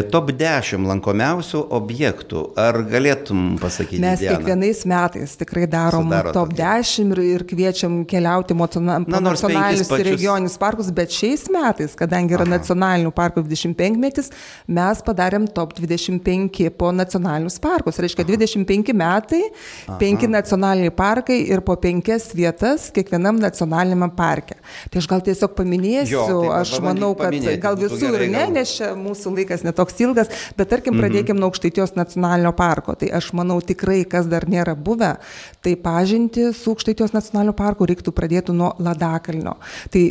top 0.10 0.32
10 0.34 0.88
lankomiausių 0.90 1.60
objektų. 1.78 2.40
Ar 2.58 2.80
galėtum 2.90 3.58
pasakyti? 3.62 4.00
Mes 4.02 4.24
Diana? 4.24 4.40
kiekvienais 4.40 4.80
metais 4.90 5.36
tikrai 5.38 5.68
darom 5.70 6.08
Sudaro 6.08 6.32
top 6.34 6.56
tokį. 6.56 6.58
10 6.58 7.12
ir, 7.14 7.22
ir 7.36 7.44
kviečiam 7.46 8.00
keliauti 8.10 8.58
nacionalinius 8.58 9.92
ir 9.94 10.06
regioninius 10.10 10.58
parkus, 10.58 10.90
bet 10.90 11.14
šiais 11.14 11.46
metais, 11.54 11.94
kadangi 12.00 12.34
yra 12.34 12.48
Aha. 12.48 12.56
nacionalinių 12.56 13.12
parkų 13.14 13.44
25 13.46 14.02
metis, 14.02 14.32
mes 14.66 15.04
padarėm 15.06 15.46
top 15.54 15.76
25 15.78 16.72
po 16.78 16.90
nacionalinius 16.96 17.60
parkus. 17.62 18.02
Reiškia, 18.02 18.26
25 18.26 18.96
metai, 18.98 19.44
Aha. 19.86 20.00
5 20.02 20.28
nacionaliniai 20.34 20.96
parkai 20.96 21.40
ir 21.46 21.62
po 21.62 21.78
5 21.78 22.34
vietas 22.38 22.90
kiekvienam 22.96 23.38
nacionaliniame 23.46 24.10
parke. 24.18 24.58
Tai 24.90 25.04
aš 25.04 25.12
gal 25.14 25.22
tiesiog 25.22 25.54
paminėsiu, 25.58 26.18
jo, 26.18 26.26
tai 26.34 26.52
aš 26.64 26.76
manau, 26.82 27.14
kad 27.14 27.30
paminėti, 27.30 27.62
gal 27.62 27.78
visur 27.78 28.18
ne, 28.26 28.50
nes 28.58 28.74
čia 28.80 28.94
mūsų 28.98 29.38
laikas 29.38 29.67
netoks 29.68 30.00
ilgas, 30.04 30.32
bet 30.58 30.72
tarkim 30.72 30.96
mhm. 30.96 31.04
pradėkim 31.04 31.40
nuo 31.40 31.52
Aukštaitijos 31.52 31.96
nacionalinio 31.98 32.54
parko. 32.58 32.96
Tai 33.00 33.12
aš 33.20 33.32
manau 33.38 33.60
tikrai, 33.64 34.02
kas 34.10 34.28
dar 34.32 34.48
nėra 34.50 34.76
buvę, 34.76 35.16
tai 35.64 35.76
pažinti 35.80 36.50
su 36.56 36.74
Aukštaitijos 36.74 37.16
nacionaliniu 37.16 37.56
parku 37.58 37.88
reiktų 37.88 38.14
pradėti 38.16 38.56
nuo 38.56 38.74
Ladakalnio. 38.84 39.58
Tai 39.94 40.04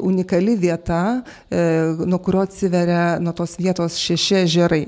unikali 0.00 0.56
vieta, 0.60 1.00
e, 1.50 1.62
nuo 2.06 2.20
kurio 2.22 2.44
atsiveria 2.46 3.18
nuo 3.22 3.34
tos 3.36 3.56
vietos 3.60 3.98
šeši 4.00 4.44
žerai. 4.50 4.82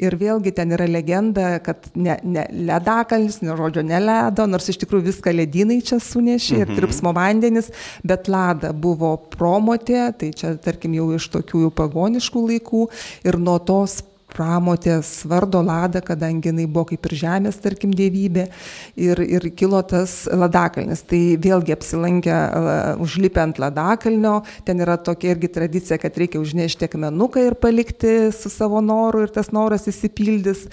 Ir 0.00 0.16
vėlgi 0.20 0.52
ten 0.56 0.74
yra 0.76 0.86
legenda, 0.90 1.52
kad 1.64 1.90
ne, 1.94 2.16
ne 2.24 2.46
ledakalnis, 2.70 3.40
ne 3.44 3.56
žodžio 3.58 3.84
neledo, 3.86 4.46
nors 4.50 4.68
iš 4.70 4.80
tikrųjų 4.82 5.08
viską 5.10 5.34
ledynai 5.34 5.80
čia 5.86 6.00
sunešė 6.02 6.56
ir 6.60 6.66
mhm. 6.66 6.78
tirpsmo 6.78 7.14
vandenis, 7.16 7.70
bet 8.06 8.30
lada 8.32 8.72
buvo 8.72 9.14
promotė, 9.32 10.10
tai 10.18 10.32
čia 10.36 10.54
tarkim 10.62 10.94
jau 10.96 11.10
iš 11.16 11.30
tokių 11.34 11.66
jau 11.66 11.72
pagoniškų 11.82 12.44
laikų 12.52 12.86
ir 13.28 13.38
nuo 13.40 13.49
tos 13.58 14.04
pramotės 14.34 15.10
vardo 15.28 15.60
Lada, 15.64 16.02
kadangi 16.04 16.50
jinai 16.50 16.66
buvo 16.70 16.90
kaip 16.92 17.06
ir 17.08 17.16
žemės, 17.22 17.58
tarkim, 17.62 17.92
dievybė 17.96 18.46
ir, 19.00 19.20
ir 19.24 19.48
kilo 19.56 19.80
tas 19.86 20.24
Ladakalnis. 20.30 21.02
Tai 21.10 21.20
vėlgi 21.42 21.74
apsilankę, 21.74 22.36
užlipę 23.02 23.42
ant 23.44 23.60
Ladakalnio, 23.62 24.40
ten 24.66 24.82
yra 24.84 24.96
tokia 25.00 25.34
irgi 25.34 25.50
tradicija, 25.52 25.98
kad 26.00 26.16
reikia 26.20 26.40
užnešti 26.42 26.88
akmenuką 26.88 27.44
ir 27.48 27.58
palikti 27.60 28.30
su 28.36 28.52
savo 28.52 28.82
noru 28.84 29.24
ir 29.26 29.34
tas 29.34 29.52
noras 29.54 29.88
įsipildys. 29.90 30.66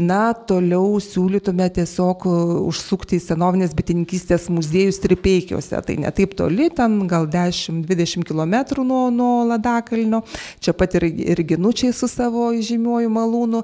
Na, 0.00 0.32
toliau 0.32 0.96
siūlytume 1.02 1.68
tiesiog 1.76 2.26
užsukti 2.68 3.18
į 3.18 3.24
senovinės 3.26 3.76
bitininkystės 3.76 4.48
muziejus 4.52 5.00
Tripeikiuose. 5.02 5.80
Tai 5.82 5.98
ne 6.04 6.12
taip 6.14 6.36
toli, 6.38 6.68
ten 6.74 7.00
gal 7.10 7.28
10-20 7.30 8.26
km 8.28 8.56
nuo, 8.86 9.04
nuo 9.14 9.46
Ladakalnio. 9.50 10.22
Čia 10.62 10.74
pat 10.76 10.96
ir, 10.98 11.08
ir 11.34 11.42
ginučiai 11.46 11.94
su 11.96 12.08
savo 12.10 12.48
žymiuoju 12.52 13.01
vadinamoju 13.02 13.10
malūnu, 13.10 13.62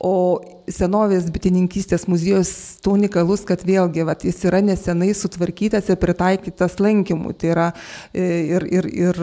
o 0.00 0.40
senovės 0.70 1.28
bitininkystės 1.30 2.06
muziejus 2.08 2.78
tuo 2.82 2.94
unikalus, 2.94 3.42
kad 3.46 3.62
vėlgi 3.66 4.04
vat, 4.06 4.24
jis 4.24 4.44
yra 4.46 4.60
nesenai 4.62 5.12
sutvarkytas 5.14 5.88
ir 5.90 5.98
pritaikytas 6.00 6.78
lankymui. 6.80 7.34
Tai 7.34 7.50
yra 7.50 7.66
e, 8.14 8.22
ir, 8.54 8.66
ir, 8.70 8.86
ir 8.86 9.20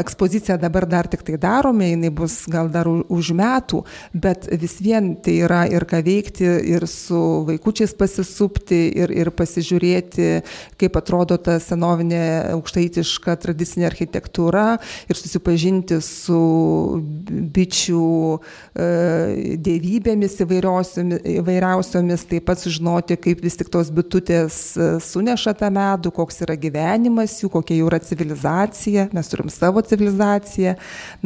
ekspozicija 0.00 0.58
dabar 0.58 0.86
dar 0.88 1.08
tik 1.08 1.22
tai 1.26 1.38
darome, 1.38 1.92
jinai 1.92 2.10
bus 2.10 2.46
gal 2.50 2.70
dar 2.70 2.88
už 2.88 3.32
metų, 3.38 3.84
bet 4.12 4.48
vis 4.60 4.78
vien 4.82 5.14
tai 5.22 5.38
yra 5.46 5.64
ir 5.70 5.86
ką 5.88 6.02
veikti, 6.04 6.48
ir 6.74 6.86
su 6.90 7.44
vaikučiais 7.48 7.94
pasisupti, 7.98 8.80
ir, 8.98 9.12
ir 9.14 9.30
pasižiūrėti, 9.30 10.30
kaip 10.80 10.98
atrodo 10.98 11.38
ta 11.38 11.58
senovinė 11.62 12.54
aukštaitiška 12.56 13.38
tradicinė 13.42 13.88
architektūra 13.88 14.66
ir 15.08 15.18
susipažinti 15.18 16.00
su 16.04 16.42
bičių 17.54 18.08
dievybėmis 18.76 20.36
įvairiausiomis, 20.44 22.24
taip 22.28 22.46
pat 22.48 22.60
sužinoti, 22.62 23.16
kaip 23.20 23.42
vis 23.44 23.56
tik 23.58 23.70
tos 23.72 23.90
bitutės 23.94 24.58
e, 24.76 24.88
suneša 25.02 25.54
tą 25.58 25.70
medų, 25.74 26.12
koks 26.14 26.42
yra 26.46 26.56
gyvenimas 26.60 27.38
jų, 27.42 27.50
kokia 27.56 27.78
jų 27.78 27.88
yra 27.90 28.00
civilizacija. 28.04 29.08
Mes 29.16 29.30
turim 29.32 29.50
savo 29.52 29.82
civilizaciją, 29.82 30.76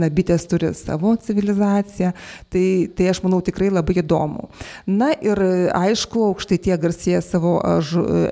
na, 0.00 0.10
bitės 0.12 0.46
turi 0.50 0.72
savo 0.78 1.14
civilizaciją. 1.20 2.12
Tai, 2.52 2.66
tai 2.96 3.10
aš 3.12 3.22
manau 3.24 3.42
tikrai 3.44 3.70
labai 3.72 3.98
įdomu. 4.02 4.48
Na 4.86 5.12
ir 5.20 5.40
aišku, 5.76 6.28
aukštai 6.32 6.60
tie 6.62 6.76
garsėja 6.80 7.22
savo 7.24 7.58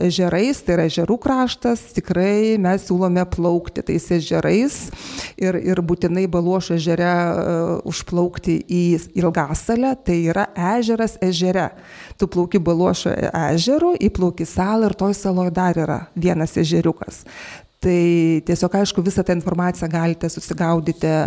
ežerais, 0.01 0.63
tai 0.65 0.79
yra 0.79 0.89
ežerų 0.91 1.19
kraštas, 1.23 1.91
tikrai 1.97 2.57
mes 2.61 2.87
siūlome 2.89 3.25
plaukti 3.31 3.85
tais 3.87 4.09
ežerais 4.17 4.81
ir, 5.41 5.59
ir 5.59 5.83
būtinai 5.85 6.27
baluošo 6.31 6.77
ežere 6.79 7.11
uh, 7.11 7.73
užplaukti 7.89 8.61
į 8.65 8.85
Ilgasalę, 9.15 9.95
tai 10.05 10.19
yra 10.33 10.49
ežeras 10.77 11.17
ežere. 11.25 11.71
Tu 12.21 12.29
plauki 12.31 12.61
baluošo 12.63 13.13
ežeru, 13.53 13.95
įplauki 14.01 14.47
salą 14.49 14.91
ir 14.91 14.97
toj 14.99 15.17
saloje 15.17 15.55
dar 15.57 15.79
yra 15.79 16.01
vienas 16.15 16.57
ežeriukas. 16.61 17.25
Tai 17.81 18.43
tiesiog, 18.45 18.75
aišku, 18.77 19.01
visą 19.01 19.23
tą 19.25 19.33
informaciją 19.33 19.87
galite 19.89 20.29
susigaudyti 20.29 21.09
e, 21.09 21.23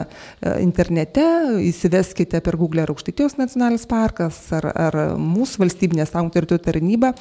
internete, 0.61 1.23
įsiveskite 1.65 2.43
per 2.45 2.59
Google 2.61 2.83
ar 2.83 2.93
Aukštaitijos 2.93 3.39
nacionalinis 3.39 3.87
parkas 3.89 4.37
ar, 4.53 4.67
ar 4.69 4.97
mūsų 5.17 5.63
valstybinė 5.63 6.05
saugomų 6.05 6.35
teritorijų 6.37 6.65
tarnyba 6.67 7.15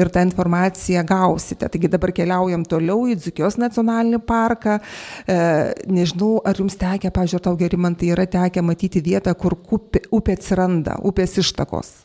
ir 0.00 0.08
tą 0.08 0.24
informaciją 0.24 1.04
gausite. 1.12 1.68
Taigi 1.68 1.92
dabar 1.92 2.16
keliaujam 2.16 2.64
toliau 2.64 3.04
į 3.12 3.20
Dzukijos 3.20 3.60
nacionalinį 3.60 4.24
parką. 4.24 4.80
E, 5.28 5.40
nežinau, 5.84 6.38
ar 6.40 6.64
jums 6.64 6.80
tekia, 6.80 7.12
pažiūrėjau, 7.12 7.50
tau 7.50 7.60
gerimantai 7.60 8.14
yra 8.16 8.24
tekę 8.24 8.64
matyti 8.64 9.04
vietą, 9.04 9.36
kur 9.36 9.60
upė 9.60 10.40
atsiranda, 10.40 10.96
upės 11.04 11.36
ištakos. 11.44 11.98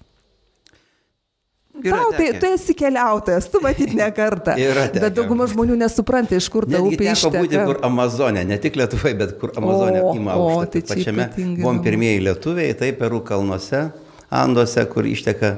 Tau 1.83 2.11
tai, 2.15 2.29
tu 2.39 2.47
esi 2.47 2.73
keliautojas, 2.77 3.49
tu 3.51 3.59
matyt 3.63 3.91
ne 3.97 4.07
kartą. 4.15 4.55
bet 4.95 5.15
dauguma 5.17 5.47
žmonių 5.51 5.75
nesupranta, 5.81 6.37
iš 6.39 6.47
kur 6.53 6.67
ta 6.69 6.79
upė 6.79 7.11
išteka. 7.11 7.41
būti 7.43 7.59
kur 7.67 7.81
Amazonė, 7.83 8.45
ne 8.47 8.57
tik 8.61 8.79
Lietuvai, 8.79 9.11
bet 9.19 9.35
kur 9.41 9.51
Amazonė 9.59 10.01
ima 10.15 10.37
aukštą. 10.39 10.71
Tai 10.71 10.83
pačiame 10.93 11.29
buvom 11.59 11.83
pirmieji 11.83 12.23
lietuviai, 12.29 12.77
tai 12.79 12.93
Perų 12.95 13.21
kalnuose, 13.27 13.89
Anduose, 14.35 14.85
kur 14.91 15.05
išteka. 15.05 15.51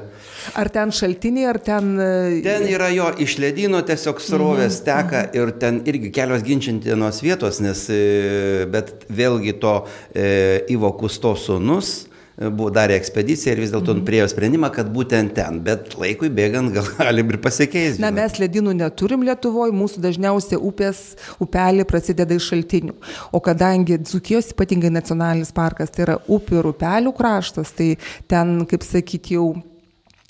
Ar 0.58 0.68
ten 0.72 0.90
šaltiniai, 0.94 1.46
ar 1.50 1.58
ten... 1.62 1.94
E, 2.02 2.40
ten 2.44 2.66
yra 2.70 2.90
jo 2.94 3.08
iš 3.22 3.38
ledino 3.42 3.80
tiesiog 3.86 4.20
srovės 4.22 4.80
mhm, 4.80 4.84
teka 4.86 5.22
mhm. 5.22 5.38
ir 5.38 5.54
ten 5.62 5.80
irgi 5.88 6.12
kelios 6.14 6.44
ginčintinos 6.46 7.22
vietos, 7.24 7.62
nes, 7.64 7.86
e, 7.94 8.66
bet 8.70 9.06
vėlgi 9.08 9.56
to 9.62 9.80
e, 10.12 10.28
Ivo 10.74 10.92
Kusto 10.98 11.34
sunus 11.38 12.07
buvo 12.38 12.70
darė 12.74 12.96
ekspediciją 12.98 13.54
ir 13.54 13.62
vis 13.64 13.72
dėlto 13.74 13.96
mm. 13.96 14.04
priejo 14.06 14.28
sprendimą, 14.30 14.70
kad 14.74 14.90
būtent 14.94 15.34
ten, 15.36 15.60
bet 15.64 15.96
laikui 15.98 16.30
bėgant 16.34 16.72
gal 16.74 16.86
galim 16.98 17.32
ir 17.32 17.40
pasikeisti. 17.42 18.02
Na, 18.02 18.12
mes 18.14 18.38
ledynų 18.38 18.76
neturim 18.78 19.24
Lietuvoje, 19.26 19.74
mūsų 19.74 20.02
dažniausiai 20.04 20.60
upės, 20.70 21.02
upelė 21.42 21.86
prasideda 21.88 22.38
iš 22.38 22.50
šaltinių. 22.52 22.94
O 23.34 23.42
kadangi 23.44 23.98
Dzukijos 24.02 24.52
ypatingai 24.54 24.92
nacionalinis 24.94 25.50
parkas 25.54 25.90
tai 25.94 26.06
yra 26.06 26.18
upių 26.28 26.62
ir 26.62 26.70
upelių 26.72 27.14
kraštas, 27.18 27.74
tai 27.74 27.96
ten, 28.30 28.60
kaip 28.70 28.86
sakyti, 28.86 29.38
jau 29.38 29.50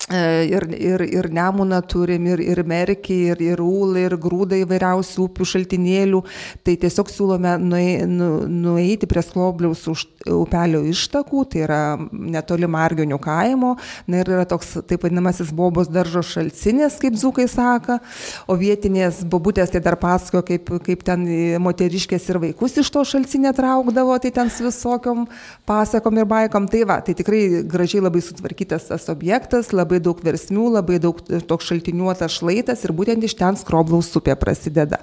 ir, 0.07 0.63
ir, 0.73 1.01
ir 1.01 1.29
Nemuną 1.31 1.81
turim, 1.87 2.25
ir, 2.31 2.39
ir 2.39 2.63
Merkį, 2.63 3.17
ir, 3.33 3.41
ir 3.43 3.61
Ūlą, 3.61 4.05
ir 4.07 4.15
Grūdą 4.17 4.57
įvairiausių 4.63 5.25
upių 5.27 5.47
šaltinėlių. 5.51 6.21
Tai 6.65 6.75
tiesiog 6.81 7.11
siūlome 7.11 7.55
nu, 7.61 8.29
nueiti 8.47 9.09
prie 9.09 9.21
Sklobliaus 9.25 9.85
upelio 10.29 10.81
ištakų, 10.89 11.43
tai 11.51 11.63
yra 11.65 11.81
netoli 12.11 12.69
Margionių 12.69 13.19
kaimo. 13.21 13.75
Na 14.09 14.23
ir 14.23 14.31
yra 14.33 14.47
toks 14.49 14.77
taip 14.89 15.03
vadinamasis 15.05 15.51
bobos 15.55 15.91
daržo 15.91 16.23
šalcinės, 16.25 16.97
kaip 17.01 17.19
Zukai 17.19 17.49
sako, 17.51 17.99
o 18.47 18.57
vietinės 18.59 19.21
bobutės 19.29 19.73
tai 19.73 19.83
dar 19.83 19.99
pasakojo, 19.99 20.45
kaip, 20.47 20.73
kaip 20.85 21.05
ten 21.05 21.27
moteriškės 21.61 22.29
ir 22.31 22.41
vaikus 22.47 22.79
iš 22.79 22.89
to 22.93 23.03
šalcinė 23.05 23.53
traukdavo, 23.57 24.17
tai 24.23 24.31
ten 24.33 24.49
su 24.53 24.65
visokiom 24.65 25.27
pasakom 25.69 26.17
ir 26.17 26.29
baikom. 26.29 26.71
Tai 26.71 26.83
va, 26.87 26.99
tai 27.03 27.17
tikrai 27.17 27.65
gražiai 27.67 28.03
labai 28.05 28.23
sutvarkytas 28.23 28.89
tas 28.89 29.09
objektas, 29.11 29.73
labai 29.75 29.88
labai 29.89 29.99
daug 30.05 30.19
versmių, 30.23 30.67
labai 30.77 30.99
daug 31.01 31.17
toks 31.49 31.69
šaltiniuotas 31.69 32.37
šlaitas 32.37 32.83
ir 32.85 32.93
būtent 32.93 33.23
iš 33.25 33.35
ten 33.39 33.57
skroblaus 33.57 34.11
upė 34.15 34.35
prasideda. 34.39 34.99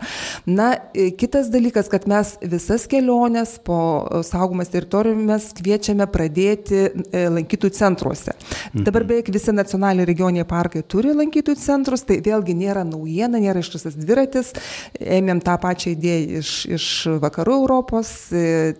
Na, 0.46 0.76
e, 0.94 1.10
kitas 1.10 1.50
dalykas, 1.50 1.90
kad 1.90 2.06
mes 2.06 2.36
visas 2.40 2.86
keliones 2.86 3.58
po 3.64 3.78
e, 4.06 4.22
saugomas 4.26 4.70
teritorijomis 4.70 5.50
kviečiame 5.58 6.06
pradėti 6.06 6.78
e, 6.86 7.26
lankytojų 7.34 7.74
centruose. 7.74 8.36
Mhm. 8.36 8.86
Dabar 8.86 9.06
beveik 9.08 9.30
visi 9.34 9.54
nacionaliniai 9.54 10.06
regioniai 10.06 10.46
parkai 10.46 10.84
turi 10.86 11.14
lankytojų 11.16 11.58
centrus, 11.60 12.06
tai 12.06 12.20
vėlgi 12.24 12.54
nėra 12.56 12.84
naujiena, 12.86 13.40
nėra 13.42 13.64
ištisas 13.64 13.98
dviratis, 13.98 14.52
ėmėm 15.00 15.42
tą 15.44 15.56
pačią 15.62 15.94
idėją 15.96 16.42
iš, 16.42 16.52
iš 16.76 16.86
vakarų 17.22 17.56
Europos, 17.56 18.12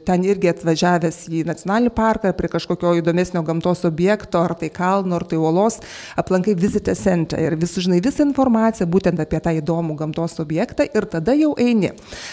ten 0.06 0.24
irgi 0.26 0.50
atvažiavęs 0.52 1.22
į 1.32 1.44
nacionalinį 1.48 1.92
parką 1.96 2.32
prie 2.36 2.50
kažkokio 2.52 2.94
įdomesnio 3.00 3.42
gamtos 3.46 3.84
objekto, 3.88 4.42
ar 4.44 4.56
tai 4.58 4.70
kalno, 4.74 5.16
ar 5.18 5.26
tai 5.28 5.38
uolos, 5.40 5.80
aplankai 6.16 6.54
Visitor 6.58 6.96
Center 6.98 7.40
ir 7.42 7.56
vis 7.60 7.74
sužinai 7.76 8.00
visą 8.04 8.24
informaciją 8.26 8.88
būtent 8.90 9.20
apie 9.22 9.40
tą 9.42 9.54
įdomų 9.60 9.96
gamtos 10.00 10.38
objektą 10.42 10.86
ir 10.86 11.08
tada 11.10 11.34
jau 11.36 11.54
eini. 11.60 11.92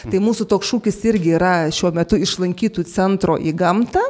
Tai 0.09 0.23
mūsų 0.23 0.47
toks 0.51 0.71
šūkis 0.73 0.99
irgi 1.11 1.35
yra 1.37 1.53
šiuo 1.73 1.93
metu 1.95 2.19
išlankytų 2.19 2.85
centro 2.89 3.37
į 3.37 3.55
gamtą. 3.57 4.03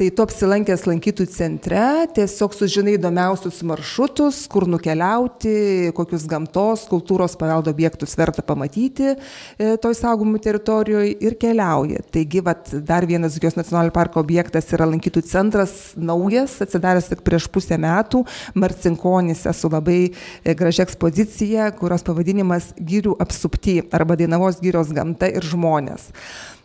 Tai 0.00 0.06
tu 0.16 0.24
apsilankęs 0.24 0.86
lankytų 0.88 1.26
centre, 1.28 1.80
tiesiog 2.16 2.54
sužinai 2.56 2.94
įdomiausius 2.96 3.58
maršrutus, 3.68 4.38
kur 4.48 4.64
nukeliauti, 4.64 5.90
kokius 5.92 6.22
gamtos, 6.30 6.86
kultūros 6.88 7.34
paveldo 7.36 7.68
objektus 7.68 8.16
verta 8.16 8.40
pamatyti 8.40 9.10
e, 9.10 9.74
toj 9.82 9.98
saugomų 9.98 10.40
teritorijoje 10.40 11.10
ir 11.20 11.36
keliauji. 11.42 12.00
Taigi, 12.16 12.40
vat, 12.46 12.70
dar 12.88 13.04
vienas 13.04 13.34
Zukijos 13.34 13.58
nacionalinio 13.58 13.92
parko 13.92 14.22
objektas 14.24 14.72
yra 14.72 14.86
lankytų 14.88 15.20
centras, 15.28 15.74
naujas, 16.00 16.54
atsidaręs 16.64 17.10
tik 17.10 17.20
prieš 17.26 17.50
pusę 17.52 17.76
metų, 17.76 18.22
Marcinkonise 18.56 19.52
su 19.52 19.68
labai 19.68 19.98
e, 20.06 20.54
gražia 20.56 20.86
ekspozicija, 20.88 21.68
kurios 21.76 22.06
pavadinimas 22.08 22.72
Gyrių 22.80 23.18
apsupti 23.20 23.82
arba 23.92 24.16
Dainavos 24.16 24.64
gyrios 24.64 24.96
gamta 24.96 25.28
ir 25.28 25.44
žmonės. 25.44 26.08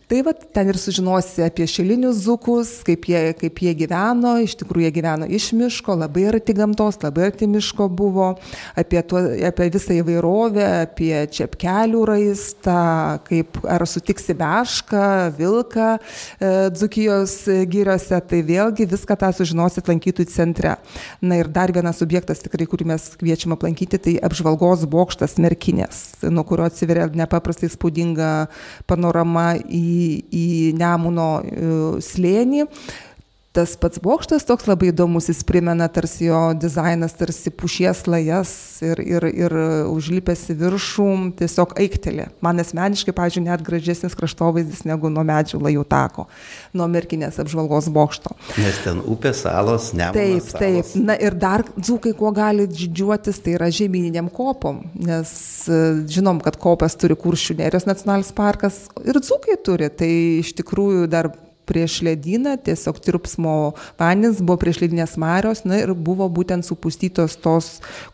Tai 0.05 0.19
va 0.21 0.35
ten 0.37 0.67
ir 0.69 0.77
sužinosi 0.77 1.41
apie 1.41 1.65
šilinius 1.65 2.19
zukus, 2.27 2.69
kaip 2.85 3.07
jie, 3.09 3.19
kaip 3.39 3.57
jie 3.65 3.71
gyveno, 3.73 4.35
iš 4.45 4.53
tikrųjų 4.59 4.85
jie 4.85 4.91
gyveno 4.93 5.25
iš 5.33 5.47
miško, 5.57 5.95
labai 5.97 6.27
arti 6.29 6.53
gamtos, 6.53 6.99
labai 7.01 7.31
arti 7.31 7.47
miško 7.49 7.87
buvo, 7.89 8.27
apie, 8.77 8.99
tuo, 9.01 9.23
apie 9.49 9.71
visą 9.73 9.95
įvairovę, 9.97 10.67
apie 10.83 11.23
čepkelių 11.33 12.03
raistą, 12.11 12.75
kaip 13.25 13.57
ar 13.65 13.87
sutiksi 13.89 14.35
bešką, 14.37 15.07
vilką 15.39 15.87
e, 15.95 16.53
Dzukijos 16.75 17.39
gyriose, 17.73 18.21
tai 18.29 18.43
vėlgi 18.45 18.85
viską 18.93 19.17
tą 19.23 19.31
sužinosit 19.33 19.89
lankytojų 19.89 20.29
centre. 20.29 20.75
Na 21.25 21.41
ir 21.41 21.49
dar 21.49 21.73
vienas 21.73 22.05
objektas 22.05 22.45
tikrai, 22.45 22.69
kurį 22.69 22.91
mes 22.93 23.09
kviečiam 23.17 23.57
aplankyti, 23.57 23.97
tai 23.97 24.15
apžvalgos 24.29 24.85
bokštas 24.85 25.39
Merkinės, 25.41 26.05
nuo 26.29 26.45
kurio 26.45 26.69
atsiveria 26.69 27.09
nepaprastai 27.09 27.73
spūdinga 27.73 28.31
panorama 28.85 29.55
į 29.65 29.94
į, 29.95 30.05
į 30.35 30.45
Nemuno 30.79 31.29
e, 31.41 31.73
slėnį 32.03 32.67
tas 33.55 33.75
pats 33.79 34.01
bokštas 34.03 34.43
toks 34.47 34.67
labai 34.67 34.89
įdomus, 34.91 35.29
jis 35.31 35.43
primena 35.47 35.87
tarsi 35.91 36.27
jo 36.27 36.39
dizainas, 36.59 37.15
tarsi 37.15 37.51
pušies 37.53 38.03
lajas 38.11 38.51
ir, 38.83 38.99
ir, 38.99 39.27
ir 39.31 39.55
užlipęs 39.91 40.43
į 40.51 40.57
viršų 40.59 41.07
tiesiog 41.39 41.75
aiktelė. 41.79 42.27
Man 42.43 42.59
asmeniškai, 42.63 43.15
pažiūrėjau, 43.15 43.47
net 43.47 43.63
gražesnis 43.65 44.17
kraštovaizdis 44.17 44.83
negu 44.89 45.11
nuo 45.13 45.23
medžių 45.27 45.61
lajų 45.63 45.85
tako, 45.91 46.27
nuo 46.75 46.89
merkinės 46.91 47.39
apžvalgos 47.43 47.87
bokšto. 47.95 48.35
Nes 48.59 48.81
ten 48.83 48.99
upės 49.05 49.45
salos, 49.45 49.91
ne. 49.95 50.09
Taip, 50.15 50.49
salos. 50.49 50.91
taip. 50.91 51.07
Na 51.07 51.15
ir 51.15 51.37
dar 51.39 51.63
dzūkai, 51.77 52.15
kuo 52.19 52.33
gali 52.35 52.67
didžiuotis, 52.71 53.39
tai 53.45 53.55
yra 53.55 53.71
žemyniniam 53.73 54.27
kopom, 54.33 54.83
nes 54.99 55.31
e, 55.69 55.81
žinom, 56.11 56.43
kad 56.43 56.59
kopas 56.61 56.97
turi 56.99 57.17
kuršių 57.19 57.59
nerijos 57.63 57.87
nacionalinis 57.87 58.35
parkas 58.35 58.85
ir 59.07 59.19
dzūkai 59.23 59.59
turi, 59.63 59.91
tai 59.93 60.11
iš 60.43 60.55
tikrųjų 60.59 61.07
dar 61.11 61.31
prieš 61.67 61.99
ledyną, 62.05 62.55
tiesiog 62.65 62.99
tirpsmo 63.03 63.55
vandens, 63.99 64.41
buvo 64.41 64.59
prieš 64.61 64.81
ledinės 64.83 65.15
marios, 65.21 65.63
na 65.67 65.81
ir 65.81 65.93
buvo 65.93 66.27
būtent 66.31 66.65
supustytos 66.67 67.37
tos 67.41 67.69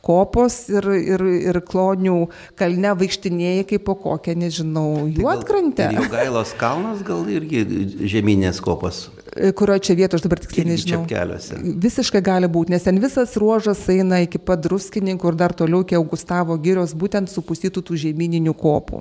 kopos 0.05 0.63
ir, 0.71 0.87
ir, 0.97 1.25
ir 1.51 1.61
klonių 1.67 2.17
kalne 2.59 2.95
vaikštinėjai 3.01 3.65
kaip 3.73 3.87
po 3.87 3.97
kokią, 3.99 4.37
nežinau, 4.45 5.07
juotkrantę. 5.11 5.91
Tai 5.95 6.11
Gailos 6.11 6.55
kalnas 6.59 7.03
gal 7.05 7.27
irgi 7.31 7.65
žemynės 8.11 8.61
kopos. 8.63 9.09
E, 9.35 9.51
kurio 9.55 9.77
čia 9.79 9.95
vietos 9.95 10.19
aš 10.19 10.25
dabar 10.25 10.39
tiksliai 10.43 10.67
nežinau. 10.67 11.05
Keliuose. 11.07 11.55
Visiškai 11.83 12.19
gali 12.25 12.49
būti, 12.51 12.73
nes 12.73 12.83
ten 12.83 12.97
visas 12.99 13.37
ruožas 13.39 13.79
eina 13.93 14.19
iki 14.25 14.41
pat 14.43 14.59
druskininkų 14.65 15.29
ir 15.31 15.37
dar 15.39 15.53
toliau 15.55 15.85
iki 15.85 15.95
Augustavo 15.95 16.57
girios, 16.59 16.91
būtent 16.91 17.31
supustytų 17.31 17.83
tų 17.87 17.99
žemyninių 18.01 18.51
kopų. 18.59 18.99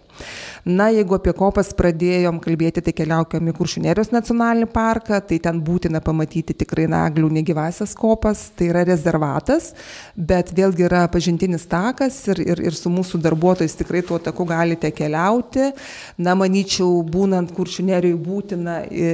Na, 0.71 0.87
jeigu 0.95 1.17
apie 1.17 1.35
kopas 1.35 1.73
pradėjom 1.75 2.39
kalbėti, 2.45 2.85
tai 2.87 2.95
keliaukime 2.95 3.51
į 3.51 3.57
Kuršunerijos 3.59 4.13
nacionalinį 4.15 4.69
parką, 4.71 5.19
tai 5.27 5.41
ten 5.43 5.59
būtina 5.67 6.03
pamatyti 6.05 6.55
tikrai 6.63 6.87
naglių 6.91 7.33
negyvasias 7.41 7.97
kopas, 7.99 8.47
tai 8.55 8.71
yra 8.71 8.85
rezervatas, 8.87 9.73
bet 10.15 10.55
vėlgi 10.55 10.87
yra 10.87 11.03
pažintinis 11.11 11.67
takas 11.71 12.21
ir, 12.31 12.45
ir, 12.45 12.65
ir 12.71 12.79
su 12.79 12.93
mūsų 12.93 13.19
darbuotojais 13.27 13.75
tikrai 13.83 14.05
tuo 14.07 14.21
taku 14.23 14.47
galite 14.47 14.93
keliauti. 14.95 15.73
Na, 16.23 16.39
manyčiau, 16.39 17.01
būnant 17.03 17.51
Kuršunerijoje 17.57 18.23
būtina 18.31 18.79
e, 18.87 19.11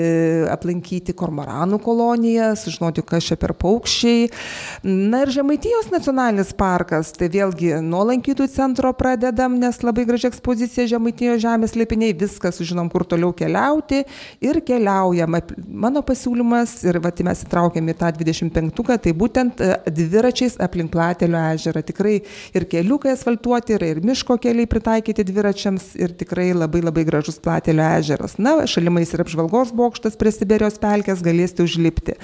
aplankyti 0.52 1.05
aplankyti 1.06 1.14
kormoranų 1.16 1.78
koloniją, 1.82 2.54
sužinoti, 2.56 3.02
kas 3.06 3.24
čia 3.24 3.36
per 3.36 3.54
paukščiai. 3.54 4.30
Na 4.82 5.22
ir 5.22 5.30
Žemaitijos 5.30 5.90
nacionalinis 5.92 6.52
parkas, 6.56 7.12
tai 7.12 7.28
vėlgi 7.28 7.80
nuo 7.82 8.04
lankytojų 8.10 8.48
centro 8.50 8.92
pradedam, 8.92 9.58
nes 9.58 9.82
labai 9.82 10.06
graži 10.06 10.28
ekspozicija 10.28 10.86
Žemaitijos 10.86 11.42
žemės 11.42 11.76
lipiniai, 11.76 12.14
viską 12.16 12.52
sužinom, 12.52 12.90
kur 12.90 13.04
toliau 13.04 13.32
keliauti 13.32 14.04
ir 14.40 14.60
keliaujam. 14.60 15.36
Mano 15.66 16.02
pasiūlymas 16.02 16.84
ir 16.86 16.98
va, 17.00 17.12
mes 17.26 17.44
įtraukėme 17.44 17.92
į 17.92 17.98
tą 17.98 18.12
25-uką, 18.16 18.98
tai 19.02 19.12
būtent 19.12 19.60
e, 19.60 19.76
dviračiais 19.90 20.58
aplink 20.60 20.92
Platelio 20.92 21.38
ežerą. 21.52 21.82
Tikrai 21.86 22.20
ir 22.56 22.66
keliukai 22.70 23.12
asfaltuoti, 23.14 23.76
yra 23.76 23.90
ir 23.92 24.02
miško 24.04 24.38
keliai 24.40 24.68
pritaikyti 24.70 25.26
dviračiams 25.26 25.94
ir 25.98 26.14
tikrai 26.16 26.52
labai 26.54 26.82
labai 26.84 27.04
gražus 27.08 27.40
Platelio 27.42 27.84
ežeras. 27.98 28.38
Na, 28.38 28.58
šalimais 28.70 29.12
ir 29.12 29.24
apžvalgos 29.24 29.74
bokštas 29.76 30.16
prie 30.16 30.32
Siberijos 30.32 30.78
pelkės 30.96 31.22
galėsite 31.24 31.64
užlipti. 31.66 32.16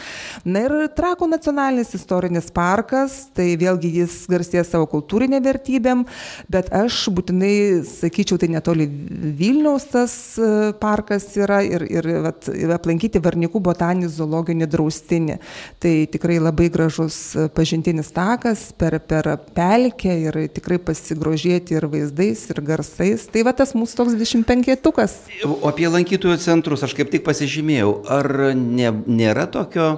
Na 0.48 0.64
ir 0.66 0.76
Trakų 0.96 1.28
nacionalinis 1.30 1.92
istorinis 1.96 2.50
parkas, 2.54 3.26
tai 3.36 3.52
vėlgi 3.60 3.90
jis 4.00 4.22
garsėja 4.30 4.64
savo 4.66 4.88
kultūrinė 4.90 5.42
vertybėm, 5.44 6.06
bet 6.52 6.70
aš 6.74 7.04
būtinai 7.14 7.82
sakyčiau, 7.88 8.38
tai 8.40 8.50
netoli 8.52 8.88
Vilniaus 8.88 9.86
tas 9.92 10.14
e, 10.38 10.72
parkas 10.80 11.28
yra 11.38 11.60
ir, 11.66 11.84
ir 11.90 12.08
vat, 12.24 12.48
aplankyti 12.78 13.22
Varnikų 13.22 13.62
botaninį 13.64 14.10
zoologinį 14.12 14.68
draustinį. 14.72 15.38
Tai 15.82 15.94
tikrai 16.12 16.38
labai 16.42 16.68
gražus 16.72 17.18
pažintinis 17.56 18.12
takas 18.14 18.70
per, 18.78 18.98
per 19.08 19.28
pelkę 19.56 20.16
ir 20.28 20.40
tikrai 20.54 20.78
pasigrožėti 20.82 21.76
ir 21.76 21.88
vaizdais, 21.92 22.44
ir 22.52 22.62
garsais. 22.64 23.26
Tai 23.32 23.44
va 23.48 23.54
tas 23.56 23.74
mūsų 23.76 24.00
toks 24.00 24.16
25 24.18 24.78
tukas. 24.82 25.18
O 25.46 25.68
apie 25.70 25.88
lankytojų 25.90 26.40
centrus 26.42 26.84
aš 26.86 26.96
kaip 26.98 27.12
tik 27.12 27.24
pasižymėjau, 27.26 27.92
ar 28.12 28.28
ne, 28.62 28.92
nėra 29.06 29.46
tokio 29.52 29.92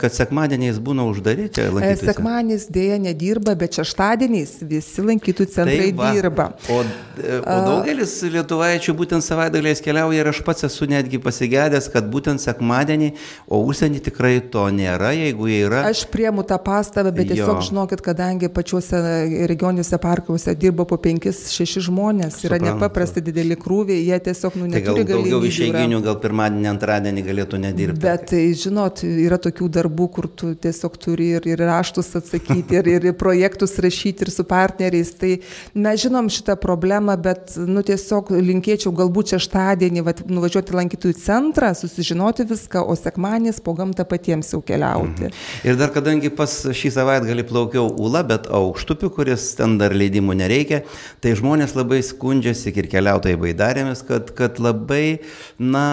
kad 0.00 0.14
sekmadieniais 0.16 0.78
būna 0.80 1.04
uždaryti 1.04 1.60
e, 1.60 1.68
lankytojų 1.68 2.08
Sekmadienis 2.08 2.62
dėja 2.72 2.96
nedirba, 3.02 3.52
bet 3.60 3.76
šeštadieniais 3.76 4.54
visi 4.64 5.02
lankytojų 5.04 5.50
centrai 5.52 5.90
tai 5.90 5.96
va, 5.98 6.12
dirba. 6.16 6.46
O, 6.72 6.78
e, 7.20 7.40
o 7.42 7.56
daugelis 7.66 8.14
lietuvaičių 8.32 8.94
būtent 8.96 9.26
savaitgaliais 9.26 9.84
keliauja 9.84 10.22
ir 10.22 10.30
aš 10.32 10.40
pats 10.46 10.64
esu 10.70 10.88
netgi 10.88 11.20
pasigėdęs, 11.20 11.90
kad 11.92 12.08
būtent 12.12 12.40
sekmadienį, 12.40 13.10
o 13.52 13.60
užsienį 13.68 14.00
tikrai 14.06 14.38
to 14.54 14.64
nėra, 14.72 15.12
jeigu 15.12 15.50
jie 15.50 15.60
yra. 15.66 15.82
Aš 15.90 16.06
priemu 16.12 16.46
tą 16.48 16.56
pastabą, 16.64 17.12
bet 17.12 17.28
tiesiog 17.34 17.58
jo. 17.58 17.66
žinokit, 17.68 18.00
kadangi 18.04 18.48
pačiuose 18.48 19.02
regioniuose 19.50 20.00
parkuose 20.00 20.56
dirba 20.56 20.88
po 20.88 20.96
5-6 20.96 21.84
žmonės, 21.90 22.40
Suprantu. 22.40 22.48
yra 22.48 22.72
nepaprastai 22.72 23.24
dideli 23.28 23.60
krūviai, 23.60 24.00
jie 24.08 24.22
tiesiog 24.30 24.56
nu, 24.62 24.70
neturi 24.72 25.04
tai 25.04 25.08
gal 25.12 25.20
daugiau 25.20 25.52
išeiginių, 25.52 26.00
gal 26.08 26.18
pirmadienį, 26.24 26.70
antradienį 26.72 27.28
galėtų 27.28 27.62
nedirbti. 27.68 28.04
Bet, 28.04 28.32
žinot, 28.64 29.04
yra 29.04 29.33
yra 29.34 29.40
tokių 29.42 29.68
darbų, 29.72 30.08
kur 30.14 30.28
tu 30.28 30.52
tiesiog 30.54 30.96
turi 31.00 31.32
ir, 31.38 31.46
ir 31.48 31.58
raštus 31.58 32.14
atsakyti, 32.18 32.78
ir, 32.78 32.88
ir 33.10 33.14
projektus 33.18 33.76
rašyti, 33.82 34.24
ir 34.24 34.30
su 34.30 34.44
partneriais. 34.46 35.12
Tai 35.18 35.32
mes 35.74 36.02
žinom 36.02 36.30
šitą 36.32 36.56
problemą, 36.60 37.16
bet 37.20 37.56
nu, 37.58 37.82
tiesiog 37.86 38.30
linkėčiau 38.34 38.92
galbūt 38.94 39.34
šeštadienį 39.34 40.04
vat, 40.06 40.22
nuvažiuoti 40.30 40.76
lankytojų 40.78 41.18
centrą, 41.18 41.72
susižinoti 41.78 42.46
viską, 42.50 42.84
o 42.84 42.96
sekmanės 42.98 43.60
po 43.64 43.74
gamtą 43.76 44.06
patiems 44.08 44.52
jau 44.54 44.62
keliauti. 44.64 45.28
Mhm. 45.28 45.42
Ir 45.66 45.78
dar 45.80 45.92
kadangi 45.94 46.30
pas 46.34 46.52
šį 46.74 46.94
savaitgalį 46.98 47.46
plaukiau 47.48 47.90
Ula, 48.04 48.24
bet 48.26 48.48
aukštupiu, 48.52 49.10
kuris 49.14 49.46
ten 49.58 49.76
dar 49.80 49.94
leidimų 49.96 50.36
nereikia, 50.38 50.82
tai 51.24 51.34
žmonės 51.38 51.74
labai 51.76 52.00
skundžiasi 52.04 52.72
ir 52.74 52.88
keliautojai 52.90 53.38
baidarėmis, 53.40 54.02
kad, 54.06 54.32
kad 54.36 54.58
labai, 54.62 55.20
na, 55.58 55.84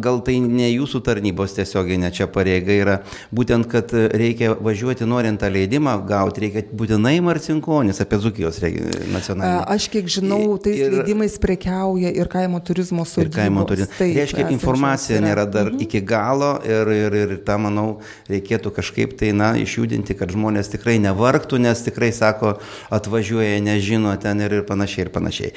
gal 0.00 0.22
tai 0.24 0.38
ne 0.42 0.70
jūsų 0.70 1.02
tarnybos 1.06 1.56
tiesioginė 1.56 2.12
čia 2.14 2.28
pareiga 2.30 2.74
yra 2.74 2.87
yra 2.88 2.98
būtent, 3.34 3.68
kad 3.70 3.92
reikia 3.92 4.54
važiuoti 4.56 5.06
norint 5.08 5.40
tą 5.42 5.50
leidimą 5.52 5.94
gauti, 6.08 6.46
reikia 6.46 6.64
būtinai 6.72 7.18
Marcinkonis 7.24 8.00
apie 8.02 8.18
Zukijos 8.22 8.60
nacionalinį. 8.62 9.62
Aš 9.74 9.88
kiek 9.92 10.08
žinau, 10.10 10.56
tais 10.62 10.80
ir, 10.80 10.96
leidimais 10.96 11.36
prekiauja 11.42 12.10
ir 12.16 12.30
kaimo 12.32 12.60
turizmo 12.64 13.04
sodybos. 13.08 13.28
Ir 13.28 13.34
kaimo 13.36 13.66
turizmo. 13.68 13.90
Tai 13.98 14.08
reiškia, 14.16 14.48
informacija 14.54 15.20
nėra 15.24 15.46
dar 15.48 15.70
mhm. 15.72 15.82
iki 15.86 16.02
galo 16.08 16.54
ir, 16.66 16.92
ir, 16.94 17.18
ir 17.22 17.34
tą, 17.46 17.58
manau, 17.62 17.86
reikėtų 18.30 18.72
kažkaip 18.78 19.16
tai, 19.20 19.32
na, 19.36 19.52
išjudinti, 19.60 20.16
kad 20.18 20.32
žmonės 20.34 20.72
tikrai 20.72 20.98
nevargtų, 21.04 21.60
nes 21.62 21.84
tikrai 21.86 22.10
sako, 22.16 22.56
atvažiuoja, 22.94 23.60
nežino 23.64 24.14
ten 24.22 24.42
ir, 24.44 24.60
ir 24.60 24.66
panašiai, 24.68 25.06
ir 25.06 25.12
panašiai. 25.14 25.52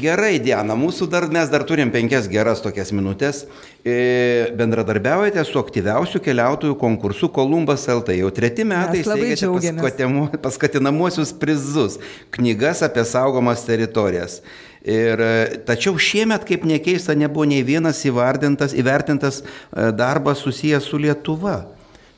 Gerai, 0.00 0.36
Diana, 0.42 0.78
mūsų 0.78 1.08
dar, 1.12 1.28
mes 1.32 1.52
dar 1.52 1.66
turim 1.68 1.92
penkias 1.94 2.30
geras 2.32 2.64
tokias 2.64 2.94
minutės. 2.94 3.44
Bendradarbiaujate 3.84 5.42
su 5.44 5.60
aktyviausiu 5.60 6.20
keliautoju 6.24 6.54
keliautojų 6.54 6.76
konkursų 6.80 7.30
Kolumbas 7.34 7.86
LT. 7.88 8.18
Jau 8.20 8.30
treti 8.34 8.64
metai 8.64 9.02
steigiate 9.04 10.38
paskatinamuosius 10.42 11.32
prizus, 11.32 11.98
knygas 12.34 12.82
apie 12.82 13.04
saugomas 13.04 13.64
teritorijas. 13.64 14.42
Ir, 14.84 15.20
e, 15.20 15.60
tačiau 15.64 15.96
šiemet, 15.96 16.44
kaip 16.44 16.64
nekeista, 16.64 17.14
nebuvo 17.16 17.46
nei 17.48 17.62
vienas 17.64 18.02
įvardintas, 18.04 18.74
įvertintas 18.76 19.40
e, 19.40 19.92
darbas 19.96 20.44
susijęs 20.44 20.84
su 20.84 20.98
Lietuva. 21.00 21.73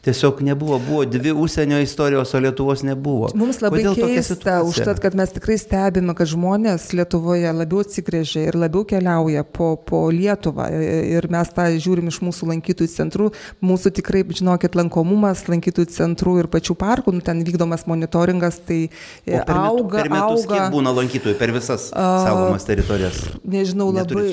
Tiesiog 0.06 0.38
nebuvo, 0.46 0.78
buvo 0.78 1.04
dvi 1.04 1.32
užsienio 1.32 1.80
istorijos, 1.82 2.34
o 2.34 2.38
Lietuvos 2.38 2.84
nebuvo. 2.86 3.32
Mums 3.34 3.58
labai 3.58 3.80
Kodėl 3.82 4.12
keista, 4.14 4.60
užtat, 4.62 5.00
kad 5.02 5.16
mes 5.18 5.32
tikrai 5.34 5.56
stebime, 5.58 6.14
kad 6.14 6.30
žmonės 6.30 6.84
Lietuvoje 6.94 7.50
labiau 7.50 7.82
atsigrėžia 7.82 8.44
ir 8.46 8.54
labiau 8.54 8.84
keliauja 8.86 9.42
po, 9.42 9.72
po 9.82 10.04
Lietuvą. 10.14 10.68
Ir 11.10 11.26
mes 11.34 11.50
tą 11.56 11.64
žiūrim 11.74 12.12
iš 12.12 12.20
mūsų 12.22 12.52
lankytojų 12.52 12.92
centrų. 12.92 13.32
Mūsų 13.66 13.92
tikrai, 13.98 14.22
žinokit, 14.30 14.78
lankomumas 14.78 15.42
lankytojų 15.50 15.90
centrų 15.96 16.36
ir 16.44 16.50
pačių 16.54 16.78
parkų, 16.78 17.16
nu, 17.18 17.24
ten 17.26 17.42
vykdomas 17.48 17.88
monitoringas, 17.90 18.60
tai 18.62 18.78
o 19.26 19.42
per 19.42 19.58
auga. 19.58 20.04
Per 20.04 20.12
metus 20.14 20.46
auga. 20.46 20.54
kiek 20.54 20.76
būna 20.76 20.94
lankytojų 21.00 21.40
per 21.42 21.54
visas 21.58 21.88
saugomas 21.90 22.68
teritorijas? 22.70 23.24
Nežinau, 23.42 23.90
labai. 23.98 24.28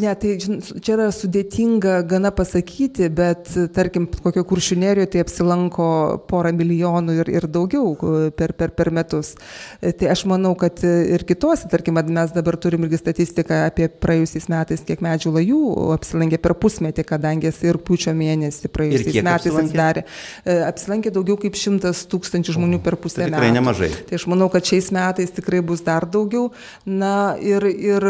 Ne, 0.00 0.16
tai 0.16 0.32
čia 0.40 0.96
yra 0.96 1.12
sudėtinga 1.12 2.00
gana 2.08 2.32
pasakyti, 2.32 3.12
bet 3.12 3.52
tarkim, 3.76 4.08
kokio 4.24 4.48
kuršių 4.48 4.80
tai 5.10 5.22
apsilanko 5.24 5.90
porą 6.30 6.52
milijonų 6.56 7.16
ir, 7.20 7.30
ir 7.32 7.46
daugiau 7.50 7.94
per, 8.36 8.54
per, 8.58 8.72
per 8.76 8.90
metus. 8.94 9.34
Tai 9.80 10.10
aš 10.12 10.24
manau, 10.30 10.52
kad 10.58 10.82
ir 10.84 11.24
kitose, 11.28 11.68
tarkim, 11.70 11.98
mes 12.10 12.34
dabar 12.34 12.56
turim 12.60 12.86
irgi 12.86 13.00
statistiką 13.00 13.64
apie 13.68 13.88
praėjusiais 14.02 14.48
metais, 14.52 14.84
kiek 14.86 15.02
medžių 15.04 15.34
lajų 15.38 15.60
apsilankė 15.96 16.40
per 16.42 16.56
pusmetį, 16.60 17.04
kadangi 17.08 17.52
ir 17.66 17.78
pučio 17.84 18.14
mėnesį 18.16 18.70
praėjusiais 18.72 19.26
metais 19.26 19.58
atsidarė. 19.62 20.04
E, 20.44 20.56
apsilankė 20.68 21.12
daugiau 21.14 21.38
kaip 21.40 21.58
šimtas 21.58 22.02
tūkstančių 22.10 22.56
žmonių 22.56 22.80
per 22.84 22.96
pusę 23.00 23.22
tai 23.22 23.30
tikrai 23.30 23.50
metų. 23.50 23.58
nemažai. 23.58 23.90
Tai 24.08 24.18
aš 24.20 24.26
manau, 24.30 24.50
kad 24.52 24.66
šiais 24.68 24.90
metais 24.94 25.34
tikrai 25.36 25.62
bus 25.66 25.84
dar 25.86 26.06
daugiau. 26.08 26.50
Na 26.86 27.36
ir, 27.42 27.66
ir 27.70 28.06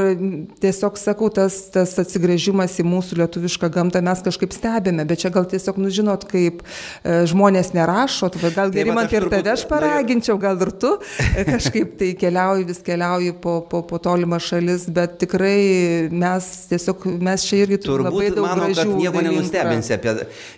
tiesiog 0.62 0.98
sakau, 1.00 1.30
tas, 1.34 1.62
tas 1.74 1.96
atsigrėžimas 2.02 2.78
į 2.80 2.86
mūsų 2.88 3.20
lietuvišką 3.22 3.70
gamtą 3.74 4.02
mes 4.04 4.24
kažkaip 4.26 4.54
stebime, 4.56 5.06
bet 5.08 5.24
čia 5.24 5.32
gal 5.34 5.48
tiesiog, 5.50 5.80
nu 5.80 5.92
žinot, 5.94 6.26
kaip 6.30 6.62
E, 6.62 6.79
žmonės 7.30 7.72
nerašo, 7.76 8.30
tai 8.34 8.50
gal 8.54 8.72
geriau 8.74 8.96
man 8.96 9.08
ir 9.12 9.26
tave 9.32 9.52
aš 9.54 9.64
paraginčiau, 9.70 10.38
gal 10.40 10.60
ir 10.64 10.72
tu 10.82 10.92
e, 11.34 11.44
kažkaip 11.48 11.96
tai 12.00 12.12
keliauji, 12.20 12.66
vis 12.70 12.82
keliauji 12.86 13.34
po, 13.42 13.60
po, 13.70 13.82
po 13.86 14.00
tolimą 14.02 14.40
šalis, 14.42 14.86
bet 14.94 15.18
tikrai 15.22 16.08
mes 16.12 16.48
tiesiog, 16.70 17.06
mes 17.22 17.46
čia 17.46 17.62
irgi 17.64 17.80
turime 17.84 18.12
labai 18.12 18.30
daug 18.34 18.48
manau, 18.48 18.70
gražių. 18.70 18.96
Nieko 19.00 19.24
nenustebinsi 19.26 19.96
apie, 19.96 20.16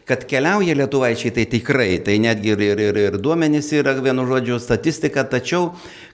kad 0.08 0.26
keliauja 0.30 0.78
lietuvaičiai, 0.82 1.34
tai 1.38 1.48
tikrai, 1.56 1.90
tai 2.06 2.18
netgi 2.22 2.54
ir, 2.54 2.64
ir, 2.72 2.86
ir, 2.90 3.02
ir 3.08 3.20
duomenys 3.22 3.72
yra 3.78 3.96
vienu 4.02 4.26
žodžiu 4.28 4.60
statistika, 4.62 5.26
tačiau 5.28 5.72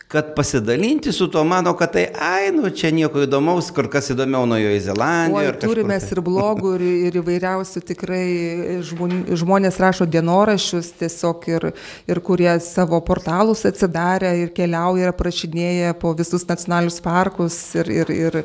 kad 0.09 0.35
pasidalinti 0.35 1.13
su 1.13 1.29
tuo, 1.29 1.45
mano, 1.45 1.75
kad 1.77 1.93
tai, 1.93 2.07
ai, 2.21 2.49
nu, 2.53 2.71
čia 2.73 2.89
nieko 2.97 3.21
įdomaus, 3.27 3.69
kur 3.77 3.91
kas 3.93 4.09
įdomiau 4.15 4.47
Naujojo 4.49 4.79
Zelandijoje. 4.87 5.53
Turime 5.61 5.99
ir 6.01 6.23
blogų, 6.25 6.73
ir, 6.79 6.85
ir 7.11 7.19
įvairiausių 7.21 7.83
tikrai 7.91 8.25
žmonės 9.37 9.77
rašo 9.85 10.09
dienoraščius 10.09 10.95
tiesiog 11.03 11.45
ir, 11.53 11.69
ir 12.09 12.23
kurie 12.25 12.51
savo 12.65 13.03
portalus 13.05 13.67
atsidarę 13.69 14.33
ir 14.47 14.55
keliauja 14.57 15.11
ir 15.11 15.13
aprašinėja 15.13 15.93
po 16.01 16.15
visus 16.17 16.49
nacionalinius 16.49 17.03
parkus 17.05 17.61
ir, 17.77 17.93
ir, 18.01 18.15
ir 18.17 18.43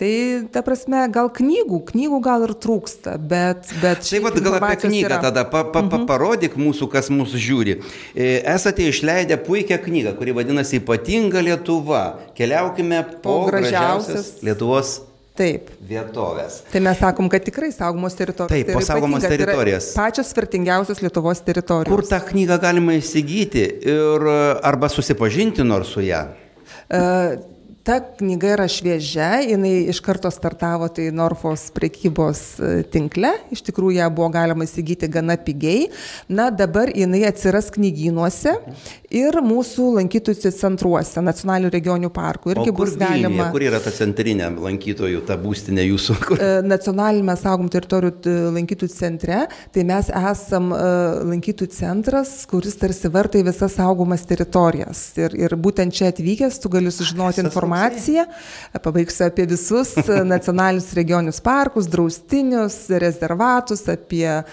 Tai, 0.00 0.12
ta 0.50 0.62
prasme, 0.66 1.02
gal 1.12 1.28
knygų, 1.30 1.78
knygų 1.92 2.18
gal 2.24 2.46
ir 2.46 2.54
trūksta, 2.58 3.18
bet... 3.20 3.68
bet 3.82 4.02
tai 4.08 4.22
vad 4.24 4.38
gal 4.42 4.56
apie 4.58 4.88
knygą 4.88 5.10
yra. 5.10 5.20
tada 5.22 5.44
pa, 5.44 5.60
pa, 5.68 5.84
pa, 5.84 6.00
mhm. 6.00 6.08
parodyk 6.08 6.56
mūsų, 6.58 6.88
kas 6.90 7.12
mūsų 7.12 7.42
žiūri. 7.44 7.76
E, 8.16 8.32
esate 8.54 8.88
išleidę 8.88 9.38
puikią 9.44 9.78
knygą, 9.84 10.16
kuri 10.18 10.34
vadinasi 10.40 10.80
Ypatinga 10.80 11.44
Lietuva. 11.44 12.02
Keliaukime 12.38 13.04
po, 13.20 13.20
po 13.22 13.38
gražiausias 13.52 14.38
Lietuvos 14.42 15.02
Taip. 15.32 15.70
Vietovės. 15.88 16.58
Tai 16.68 16.80
mes 16.84 16.98
sakom, 17.00 17.28
kad 17.32 17.44
tikrai 17.46 17.70
saugomos 17.72 18.12
teritorijos. 18.18 18.52
Taip, 18.52 18.68
tai 18.68 18.76
pasaugomos 18.76 19.24
teritorijos. 19.24 19.86
Tai 19.94 20.04
pačios 20.10 20.32
vertingiausios 20.36 21.00
Lietuvos 21.00 21.40
teritorijos. 21.46 21.88
Kur 21.88 22.04
tą 22.04 22.18
knygą 22.26 22.58
galima 22.60 22.98
įsigyti 22.98 23.64
ir 23.94 24.28
arba 24.60 24.92
susipažinti 24.92 25.64
nors 25.64 25.94
su 25.94 26.04
ją? 26.04 26.26
Uh, 26.92 27.38
Ta 27.82 27.96
knyga 27.98 28.52
yra 28.54 28.68
šviežia, 28.70 29.40
jinai 29.42 29.88
iš 29.90 29.98
karto 30.06 30.30
startavo 30.30 30.86
tai 30.94 31.08
Norfos 31.10 31.64
prekybos 31.74 32.42
e, 32.62 32.68
tinkle, 32.86 33.32
iš 33.50 33.64
tikrųjų 33.66 33.96
ją 33.96 34.06
buvo 34.14 34.28
galima 34.30 34.68
įsigyti 34.68 35.08
gana 35.10 35.34
pigiai. 35.34 35.88
Na, 36.30 36.46
dabar 36.54 36.92
jinai 36.94 37.24
atsiras 37.26 37.72
knygynuose 37.74 38.54
ir 39.12 39.38
mūsų 39.44 39.88
lankytojų 39.98 40.52
centruose, 40.56 41.22
nacionalinių 41.24 41.72
regionių 41.74 42.12
parkų. 42.14 42.54
Irgi 42.54 42.74
bus 42.76 42.94
Vilniuje, 42.94 43.22
galima. 43.22 43.48
Kur 43.54 43.66
yra 43.66 43.80
ta 43.82 43.92
centrinė 43.94 44.50
lankytojų, 44.56 45.22
ta 45.28 45.38
būstinė 45.40 45.86
jūsų? 45.90 46.18
Kur... 46.26 46.40
E, 46.42 46.52
nacionalinėme 46.66 47.36
saugomų 47.40 47.72
teritorijų 47.76 48.36
lankytojų 48.58 48.92
centre, 48.94 49.42
tai 49.74 49.86
mes 49.88 50.10
esam 50.22 50.72
e, 50.76 50.82
lankytojų 51.32 51.72
centras, 51.76 52.34
kuris 52.50 52.78
tarsi 52.80 53.10
vartai 53.12 53.44
visas 53.46 53.76
saugomas 53.78 54.26
teritorijas. 54.28 55.04
Ir, 55.20 55.36
ir 55.38 55.56
būtent 55.60 55.94
čia 55.96 56.12
atvykęs 56.12 56.60
tu 56.62 56.72
gali 56.72 56.92
sužinoti 56.92 57.44
informaciją 57.44 57.62
informaciją. 57.62 58.24
Pabaigsiu 58.82 59.26
apie 59.26 59.46
visus 59.46 59.94
nacionalinius 60.34 60.92
regioninius 60.92 61.40
parkus, 61.40 61.86
draustinius, 61.86 62.88
rezervatus, 62.88 63.86
apie 63.88 64.26
e, 64.26 64.44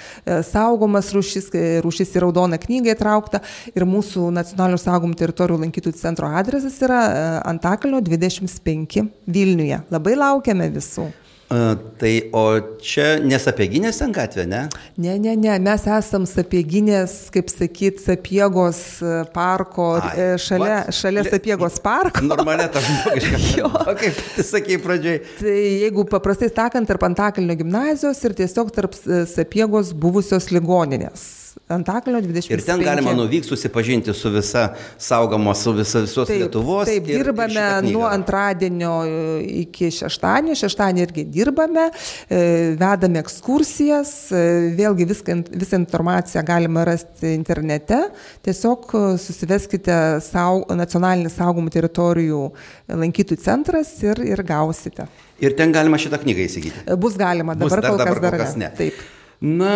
saugomas 0.44 1.12
rūšis, 1.16 1.50
rūšis 1.84 2.16
į 2.16 2.24
raudoną 2.26 2.60
knygą 2.62 2.94
įtraukta. 2.96 3.42
Ir 3.74 3.86
mūsų 3.90 4.30
nacionalinių 4.30 4.49
saugomų 4.56 5.18
teritorijų 5.20 5.62
lankytojų 5.66 5.98
centro 6.00 6.30
adresas 6.30 6.78
yra 6.86 7.00
e, 7.08 7.24
Antakalnio 7.50 8.02
25 8.06 9.08
Vilniuje. 9.28 9.82
Labai 9.94 10.16
laukiame 10.20 10.70
visų. 10.74 11.10
Tai 11.50 12.10
o 12.38 12.44
čia 12.78 13.16
nesapieginės 13.26 13.98
ten 14.04 14.12
gatvė, 14.14 14.44
ne? 14.46 14.60
Ne, 15.02 15.16
ne, 15.18 15.34
ne, 15.34 15.56
mes 15.66 15.86
esam 15.98 16.28
sapieginės, 16.30 17.16
kaip 17.34 17.50
sakyt, 17.50 17.98
sapiegos 18.04 18.82
e, 19.02 19.16
parko, 19.34 19.88
Ai, 19.98 20.12
e, 20.14 20.28
šalia, 20.46 20.76
what? 20.84 21.00
šalia 21.00 21.26
sapiegos 21.26 21.82
parko. 21.82 22.22
Normalia 22.30 22.70
ta 22.70 22.84
žmogiška. 22.86 23.66
o 23.82 23.98
kaip 23.98 24.22
tu 24.36 24.46
sakai 24.46 24.78
pradžiai? 24.84 25.26
Tai 25.42 25.58
jeigu 25.58 26.06
paprastai 26.14 26.54
sakant, 26.54 26.86
tarp 26.86 27.10
Antakalnio 27.10 27.58
gimnazijos 27.58 28.22
ir 28.30 28.38
tiesiog 28.44 28.70
tarp 28.76 29.02
e, 29.02 29.24
sapiegos 29.34 29.96
buvusios 29.98 30.52
ligoninės. 30.54 31.39
Antakalnio 31.70 32.22
25. 32.22 32.54
Ir 32.54 32.64
ten 32.66 32.82
galima 32.84 33.14
nuvykti 33.14 33.50
susipažinti 33.50 34.14
su 34.14 34.30
visa 34.34 34.74
saugoma, 34.98 35.54
su 35.56 35.74
visa 35.78 36.02
visos 36.04 36.28
taip, 36.28 36.42
Lietuvos. 36.42 36.88
Taip, 36.90 37.08
ir, 37.10 37.22
dirbame 37.24 37.66
ir 37.80 37.90
nuo 37.94 38.06
antradienio 38.10 38.94
e, 39.06 39.20
iki 39.64 39.92
šeštadienio, 39.94 40.58
šeštadienį 40.60 41.04
irgi 41.06 41.26
dirbame, 41.30 41.90
e, 42.30 42.42
vedame 42.80 43.22
ekskursijas, 43.24 44.14
e, 44.34 44.44
vėlgi 44.80 45.08
viską, 45.14 45.38
visą 45.54 45.80
informaciją 45.82 46.44
galima 46.48 46.88
rasti 46.90 47.36
internete, 47.38 48.02
tiesiog 48.46 48.90
susiveskite 49.22 50.00
saug, 50.26 50.66
nacionalinį 50.80 51.32
saugomų 51.34 51.76
teritorijų 51.78 52.44
lankytojų 52.90 53.44
centras 53.46 53.94
ir, 54.06 54.22
ir 54.26 54.44
gausite. 54.48 55.08
Ir 55.40 55.56
ten 55.56 55.72
galima 55.72 56.00
šitą 56.02 56.20
knygą 56.20 56.50
įsigyti. 56.50 56.84
Bus 57.00 57.16
galima, 57.20 57.56
dabar, 57.56 57.70
Bus, 57.70 57.78
dar, 57.78 57.88
kol, 57.88 58.02
dabar 58.02 58.20
kas 58.20 58.30
kol 58.34 58.44
kas 58.44 58.60
ne. 58.60 58.68
ne. 58.68 58.76
Taip. 58.76 59.19
Na, 59.40 59.74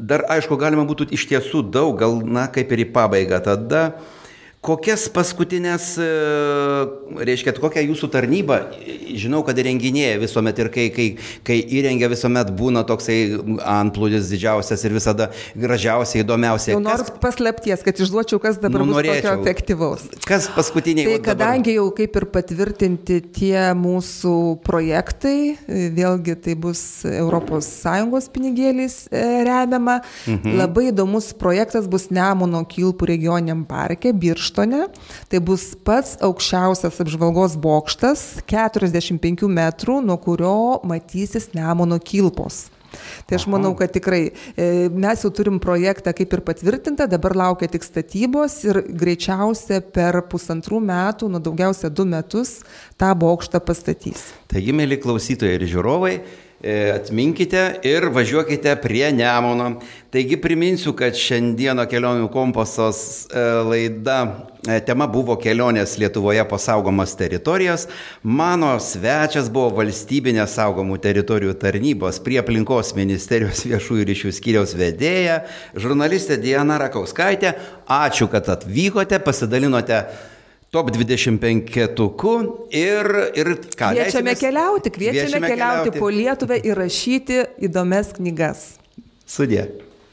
dar 0.00 0.24
aišku, 0.32 0.56
galima 0.56 0.86
būtų 0.88 1.10
iš 1.12 1.26
tiesų 1.28 1.66
daug, 1.68 1.98
gal, 2.00 2.16
na, 2.24 2.46
kaip 2.52 2.72
ir 2.72 2.86
į 2.86 2.92
pabaigą 2.94 3.42
tada. 3.44 3.82
Kokias 4.58 5.04
paskutinės, 5.14 5.84
e, 6.02 6.06
reiškia, 7.22 7.52
kokia 7.62 7.84
jūsų 7.84 8.08
tarnyba, 8.10 8.56
žinau, 9.14 9.44
kad 9.46 9.58
įrenginėja 9.62 10.16
visuomet 10.18 10.58
ir 10.58 10.70
kai, 10.74 10.86
kai, 10.90 11.06
kai 11.46 11.58
įrengia 11.78 12.08
visuomet 12.10 12.50
būna 12.58 12.82
toksai 12.88 13.38
antplūdis 13.62 14.26
didžiausias 14.32 14.82
ir 14.82 14.96
visada 14.96 15.28
gražiausiai, 15.54 16.24
įdomiausiai. 16.24 16.74
Jau 16.74 16.80
noriu 16.82 17.06
kas... 17.06 17.20
paslapties, 17.22 17.84
kad 17.86 18.02
išduočiau, 18.02 18.40
kas 18.42 18.58
dabar 18.58 18.82
nu, 18.82 18.96
norėčiau. 18.96 19.14
bus 19.14 19.28
tokio 19.28 19.46
efektyvaus. 19.46 20.08
Kas 20.26 20.50
paskutiniai? 20.56 21.06
Tai 21.06 21.22
kadangi 21.28 21.76
dabar... 21.76 21.78
jau 21.78 21.86
kaip 22.00 22.18
ir 22.18 22.28
patvirtinti 22.34 23.20
tie 23.38 23.62
mūsų 23.78 24.34
projektai, 24.66 25.54
vėlgi 25.68 26.34
tai 26.48 26.58
bus 26.58 26.82
ES 27.06 28.28
pinigėliais 28.34 28.98
e, 29.06 29.24
remiama, 29.46 30.00
mhm. 30.26 30.58
labai 30.58 30.88
įdomus 30.90 31.30
projektas 31.38 31.86
bus 31.86 32.10
Nemuno 32.10 32.64
Kilpų 32.66 33.12
regioniam 33.14 33.62
parke, 33.68 34.10
Birš 34.10 34.47
Birštone. 34.48 34.88
Tai 35.28 35.40
bus 35.40 35.74
pats 35.84 36.16
aukščiausias 36.24 37.00
apžvalgos 37.02 37.56
bokštas, 37.60 38.42
45 38.48 39.48
metrų, 39.48 40.00
nuo 40.04 40.16
kurio 40.16 40.80
matysis 40.84 41.52
Nemono 41.54 41.98
kilpos. 41.98 42.68
Tai 43.28 43.36
aš 43.36 43.44
manau, 43.52 43.74
kad 43.76 43.92
tikrai 43.92 44.30
e, 44.56 44.88
mes 44.88 45.20
jau 45.20 45.28
turim 45.30 45.58
projektą 45.60 46.14
kaip 46.16 46.32
ir 46.32 46.40
patvirtintą, 46.46 47.04
dabar 47.06 47.34
laukia 47.36 47.68
tik 47.68 47.84
statybos 47.84 48.62
ir 48.64 48.80
greičiausia 48.88 49.82
per 49.84 50.22
pusantrų 50.30 50.80
metų, 50.80 51.28
nu 51.28 51.40
daugiausia 51.44 51.92
du 51.92 52.08
metus, 52.08 52.62
tą 52.96 53.12
bokštą 53.12 53.60
pastatys. 53.60 54.30
Taigi, 54.48 54.72
mėly 54.72 54.96
klausytojai 55.04 55.58
ir 55.60 55.66
žiūrovai, 55.68 56.14
atminkite 56.94 57.78
ir 57.86 58.08
važiuokite 58.10 58.76
prie 58.82 59.12
Nemono. 59.12 59.80
Taigi 60.10 60.38
priminsiu, 60.40 60.94
kad 60.96 61.14
šiandieno 61.14 61.84
kelionių 61.86 62.30
kompasos 62.32 63.28
e, 63.28 63.42
laida 63.68 64.16
e, 64.66 64.78
tema 64.82 65.06
buvo 65.06 65.36
kelionės 65.38 65.98
Lietuvoje 66.00 66.42
pasaugomas 66.48 67.12
teritorijas. 67.20 67.86
Mano 68.22 68.72
svečias 68.82 69.50
buvo 69.52 69.70
valstybinės 69.76 70.56
saugomų 70.58 70.96
teritorijų 71.04 71.54
tarnybos 71.62 72.18
prie 72.24 72.40
aplinkos 72.42 72.94
ministerijos 72.98 73.62
viešųjų 73.68 74.08
ryšių 74.08 74.32
skyriaus 74.40 74.74
vedėja, 74.80 75.42
žurnalistė 75.78 76.40
Diana 76.42 76.80
Rakauskaitė. 76.82 77.54
Ačiū, 77.86 78.26
kad 78.32 78.50
atvykote, 78.56 79.20
pasidalinote 79.22 80.02
top 80.74 80.92
25 80.92 81.88
tukų 81.96 82.34
ir, 82.76 83.10
ir 83.38 83.52
ką. 83.72 83.92
Kviečiame 83.96 84.36
keliauti, 84.38 84.92
kviečiame, 84.92 85.26
kviečiame 85.26 85.52
keliauti, 85.52 85.90
keliauti 85.90 85.98
po 86.00 86.12
Lietuvą 86.12 86.60
ir 86.60 86.80
rašyti 86.82 87.44
įdomias 87.68 88.12
knygas. 88.18 88.70
Sudė. 89.28 89.68